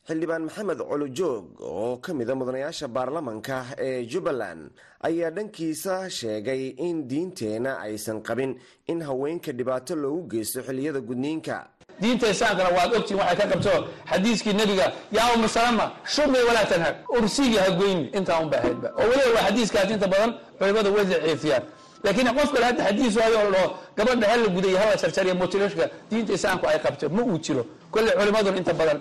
xildhibaan 0.08 0.44
maxamed 0.48 0.80
colojoog 0.89 1.46
oo 1.62 1.98
ka 2.04 2.13
mida 2.13 2.36
mudanayaasha 2.36 2.88
baarlamanka 2.96 3.58
ee 3.88 4.04
jubbaland 4.12 4.72
ayaa 5.08 5.30
dhankiisa 5.32 6.10
sheegay 6.10 6.63
in 6.88 7.08
diinteenna 7.08 7.72
aysan 7.88 8.20
qabin 8.28 8.52
in 8.92 9.00
haweenka 9.08 9.52
dhibaato 9.60 9.96
loogu 9.96 10.28
geysto 10.32 10.60
xilliyada 10.68 11.00
gudniinka. 11.00 11.58
Diinta 12.02 12.28
islaamkana 12.34 12.70
waad 12.78 12.92
ogtiin 12.98 13.20
waxay 13.22 13.38
ka 13.38 13.46
qabto 13.54 13.74
xadiiskii 14.12 14.54
nebiga 14.60 14.86
yaa 15.18 15.34
umu 15.36 15.48
salama 15.48 15.86
shumi 16.13 16.39
walaa 16.48 16.66
tanhag 16.72 16.96
ursigii 17.18 17.58
ha 17.63 17.70
goyni 17.80 18.04
intaa 18.18 18.39
unba 18.44 18.58
ahaydba 18.60 18.89
oo 19.00 19.06
weliba 19.10 19.32
waa 19.38 19.46
xadiiskaas 19.48 19.89
inta 19.96 20.08
badan 20.13 20.32
culimada 20.60 20.89
way 20.96 21.06
daciifiyaan 21.06 21.63
laakiin 22.04 22.30
qof 22.38 22.50
kale 22.54 22.66
hadda 22.70 22.84
xadiis 22.88 23.16
waayo 23.20 23.39
oo 23.48 23.68
gabadha 23.98 24.26
hala 24.32 24.48
guday 24.56 24.76
hala 24.82 24.96
jarjariya 25.02 25.36
motilashka 25.42 25.86
diinta 26.10 26.34
islaamku 26.38 26.66
ay 26.68 26.80
qabto 26.86 27.10
ma 27.10 27.22
uu 27.24 27.38
jiro. 27.46 27.63
Kolle 27.94 28.12
culimadun 28.20 28.58
inta 28.58 28.74
badan 28.74 29.00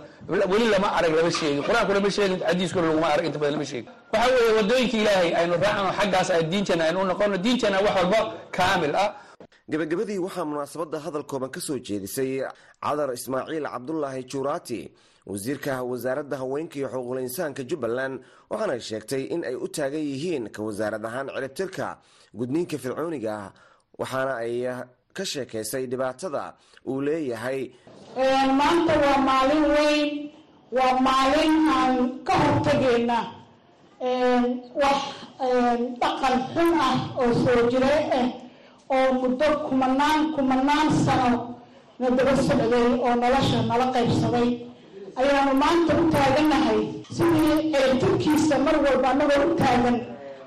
weli 0.53 0.67
lama 0.75 0.88
arag 0.99 1.12
lama 1.19 1.31
sheegin. 1.31 1.62
Qur'aanku 1.69 1.93
lama 1.97 2.11
sheegin 2.17 2.38
xadiiskuna 2.49 2.87
laguma 2.88 3.09
arag 3.15 3.25
inta 3.29 3.38
badan 3.43 3.53
lama 3.57 3.65
sheegin. 3.71 3.88
Waxa 4.12 4.29
weeye 4.35 4.53
waddooyinka 4.59 4.97
ilaahay 5.03 5.31
aynu 5.41 5.55
raacno 5.65 5.91
xaggaas 5.99 6.29
ay 6.31 6.43
diinteena 6.51 6.85
aynu 6.88 6.99
u 7.01 7.05
noqono 7.11 7.37
diinteena 7.45 7.79
wax 7.87 7.95
walba 7.99 8.21
kaamil 8.57 8.95
ah. 9.05 9.09
Gabagabadii 9.71 10.19
waxaa 10.27 10.45
munaasabadda 10.45 10.99
hadal 11.05 11.25
kooban 11.31 11.51
ka 11.55 11.61
soo 11.61 11.79
jeedisay 11.87 12.43
cadar 12.85 13.09
ismaaciil 13.19 13.65
cabdulaahi 13.75 14.23
juuraati 14.31 14.81
wasiirka 15.27 15.83
wasaaradda 15.91 16.37
haweenka 16.43 16.77
iyo 16.79 16.89
xuquuqul 16.89 17.21
insaanka 17.27 17.63
jubbaland 17.71 18.21
waxaana 18.51 18.81
sheegtay 18.89 19.23
in 19.35 19.45
ay 19.45 19.55
u 19.55 19.67
taagan 19.69 20.01
yihiin 20.11 20.45
ka 20.55 20.61
wasaarad 20.63 21.05
ahaan 21.07 21.29
ciribtirka 21.35 21.87
gudniinka 22.39 22.77
fircooniga 22.83 23.33
ah 23.45 23.53
waxaana 24.01 24.35
ay 24.45 24.55
ka 25.17 25.25
sheekaysay 25.25 25.85
dhibaatada 25.87 26.55
uu 26.89 27.01
leeyahay. 27.07 27.61
Maanta 28.59 28.93
waa 29.05 29.19
maalin 29.29 29.65
weyn 29.75 30.09
waa 30.77 30.95
maalin 31.07 31.53
aan 31.79 31.95
ka 32.27 32.35
hortageyna 32.43 33.19
wax 34.83 35.01
dhaqan 36.01 36.35
xun 36.55 36.71
ah 36.89 36.97
oo 37.21 37.31
soo 37.45 37.61
jire 37.71 37.95
ah 38.21 38.29
oo 38.97 39.09
muddo 39.21 39.49
kumanaan 39.69 40.21
kumanaan 40.35 40.89
sano 41.05 41.31
na 42.01 42.11
daba 42.17 42.33
socday 42.47 42.87
oo 43.05 43.15
nolosha 43.23 43.59
nala 43.69 43.87
qaybsaday 43.95 44.49
ayaanu 45.20 45.53
maanta 45.62 45.92
u 46.01 46.05
taaganahay. 46.14 46.81
Sidii 47.16 47.72
ciribtirkiisa 47.72 48.57
mar 48.66 48.77
walba 48.85 49.09
anagoo 49.14 49.44
u 49.53 49.55
taagan. 49.61 49.96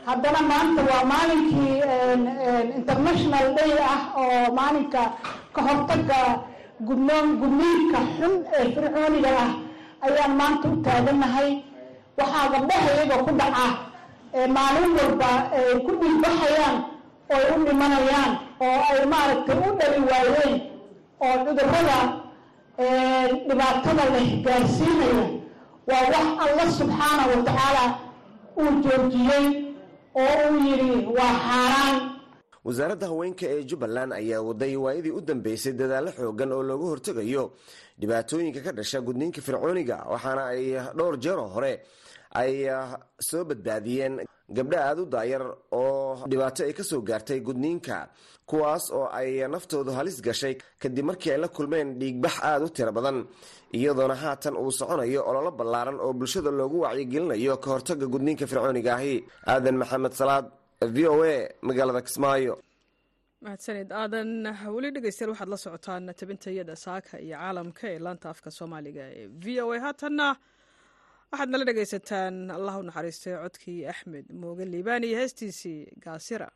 Haddana 0.08 0.42
maanta 0.52 0.82
waa 0.90 1.04
maalinkii 1.12 1.76
international 2.80 3.46
day 3.58 3.72
ah 3.92 4.00
oo 4.22 4.54
maalinka 4.58 5.02
ka 5.56 5.62
hortaga 5.68 6.20
gudnoon 6.88 7.28
gudniinka 7.42 8.00
xun 8.18 8.34
ee 8.58 8.66
fircooniga 8.76 9.32
ah. 9.46 9.52
Ayaan 10.06 10.34
maanta 10.40 10.66
u 10.74 10.76
taaganahay. 10.86 11.50
Waxaa 12.18 12.48
gabdhahayaga 12.54 13.16
ku 13.26 13.32
dhaca 13.40 13.66
maalin 14.56 14.92
walba 15.00 15.32
ay 15.58 15.70
ku 15.86 15.92
dhiigbaxayaan 16.02 16.76
oo 17.34 17.36
ay 17.38 17.44
u 17.56 17.58
dhimanayaan 17.68 18.32
oo 18.66 18.80
ay 18.92 19.00
maaragtay 19.14 19.58
u 19.68 19.70
dhali 19.80 20.00
waayeen 20.12 20.54
oo 21.26 21.36
cudurrada 21.46 21.98
dhibaatada 22.78 24.04
leh 24.14 24.28
gaarsiinaya 24.46 25.26
waa 25.88 26.04
wax 26.12 26.28
alla 26.46 26.64
subxaana 26.78 27.24
wa 27.32 27.38
tacaala 27.48 27.86
uu 28.60 28.72
joojiyey 28.84 29.46
oo 30.16 30.34
uu 30.52 30.58
yidhi 30.68 31.06
waa 31.18 31.34
xaaraan. 31.48 31.96
Wasaaradda 32.66 33.08
haweenka 33.08 33.46
ee 33.48 33.64
jubbaland 33.64 34.12
ayaa 34.14 34.42
waday 34.42 34.76
waayadii 34.76 35.12
u 35.12 35.22
dambeysay 35.22 35.74
dadaallo 35.74 36.12
xoogan 36.18 36.52
oo 36.52 36.64
looga 36.64 36.86
hortegayo 36.92 37.52
dhibaatooyinka 38.00 38.60
ka 38.66 38.72
dhasha 38.72 39.02
gudniinka 39.02 39.42
fircooniga 39.42 39.98
waxaana 40.12 40.44
ay 40.54 40.74
dhowr 40.98 41.16
jeeroo 41.24 41.48
hore 41.56 41.74
ay 42.42 42.54
soo 43.30 43.44
badbaadiyeen 43.50 44.14
gabdha 44.58 44.78
aada 44.88 45.02
u 45.02 45.06
daayar 45.16 45.44
oo 45.72 46.26
dhibaato 46.32 46.62
ay 46.68 46.74
ka 46.80 46.84
soo 46.90 47.02
gaartay 47.10 47.40
gudniinka 47.48 47.98
kuwaas 48.50 48.86
oo 48.98 49.08
ay 49.20 49.30
naftoodu 49.54 49.92
halis 49.98 50.18
gashay 50.28 50.54
kadib 50.82 51.06
markii 51.10 51.32
ay 51.34 51.40
la 51.44 51.48
kulmeen 51.58 51.88
dhiigbax 52.00 52.36
aada 52.50 52.64
u 52.66 52.70
tiro 52.76 52.92
badan. 52.98 53.18
Iyadoona 53.78 54.16
haatan 54.24 54.56
uu 54.64 54.72
soconayo 54.80 55.22
ololo 55.30 55.52
ballaaran 55.60 55.98
oo 56.06 56.12
bulshada 56.20 56.52
loogu 56.60 56.78
wacyigelinayo 56.86 57.54
ka 57.64 57.68
hortaga 57.74 58.06
gudniinka 58.14 58.46
fircooniga 58.52 58.92
ahi. 59.00 59.16
Aadan 59.52 59.76
maxamed 59.82 60.14
salaad 60.20 60.46
v 60.96 60.98
o 61.14 61.24
a 61.34 61.36
magaalada 61.68 62.02
kismaayo. 62.08 62.54
Mahadsanid 63.44 63.90
aadan 64.02 64.30
weli 64.76 64.90
dhegeystayaal 64.96 65.32
waxaad 65.34 65.50
la 65.54 65.58
socotaan 65.66 66.06
tabintayada 66.20 66.76
saaka 66.86 67.14
iyo 67.26 67.36
caalamka 67.42 67.86
ee 67.94 68.00
laanta 68.06 68.28
afka 68.34 68.50
soomaaliga 68.58 69.04
ee 69.20 69.26
v 69.44 69.46
o 69.64 69.72
a. 69.76 69.78
Haatanna 69.86 70.28
waxaad 71.36 71.50
nala 71.54 71.66
dhegaysataan 71.70 72.36
allah 72.58 72.74
u 72.82 72.84
naxariistay 72.88 73.34
codkii 73.44 73.80
axmed 73.94 74.26
mooge 74.42 74.66
liibaan 74.74 75.04
iyo 75.08 75.18
heestiisii 75.22 75.80
gaasira 76.06 76.48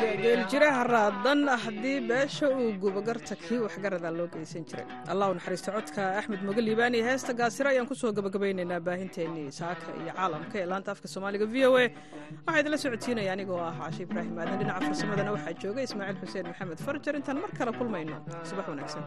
geeljiraha 0.00 0.82
raadan 0.94 1.40
haddii 1.64 1.98
beesha 2.10 2.46
uu 2.60 2.70
gubagarta 2.82 3.34
kii 3.44 3.58
waxgaradaa 3.66 4.12
loo 4.18 4.26
geysan 4.34 4.64
jiray. 4.68 4.86
Allah 5.12 5.26
u 5.30 5.34
naxariisto 5.38 5.70
codka 5.76 6.02
axmed 6.18 6.40
moge 6.48 6.62
liibaan 6.68 6.94
iyo 6.94 7.04
heesta 7.10 7.32
gaasiro 7.40 7.68
ayaan 7.72 7.86
ku 7.90 7.94
soo 7.94 8.12
gabagabaynaynaa 8.18 8.80
baahinteennii 8.88 9.50
saaka 9.60 9.86
iyo 10.02 10.12
caalamka 10.18 10.56
ee 10.62 10.66
laanta 10.72 10.90
afka 10.94 11.08
soomaaliga 11.14 11.46
v 11.54 11.56
o 11.66 11.72
a. 11.82 11.84
Waxaa 12.46 12.60
idinla 12.60 12.78
socodsiinaya 12.84 13.30
anigoo 13.36 13.60
ah 13.68 13.74
caashi 13.80 14.02
ibraahim 14.06 14.34
aadan 14.38 14.58
dhinaca 14.60 14.80
farsamadana 14.88 15.30
waxaa 15.36 15.54
jooga 15.62 15.80
ismaaciil 15.88 16.18
xuseen 16.22 16.46
maxamed. 16.50 16.78
Farjar 16.86 17.14
intaan 17.20 17.38
mar 17.44 17.50
kale 17.58 17.72
kulmayno. 17.78 18.16
Subax 18.48 18.66
wanaagsan 18.72 19.04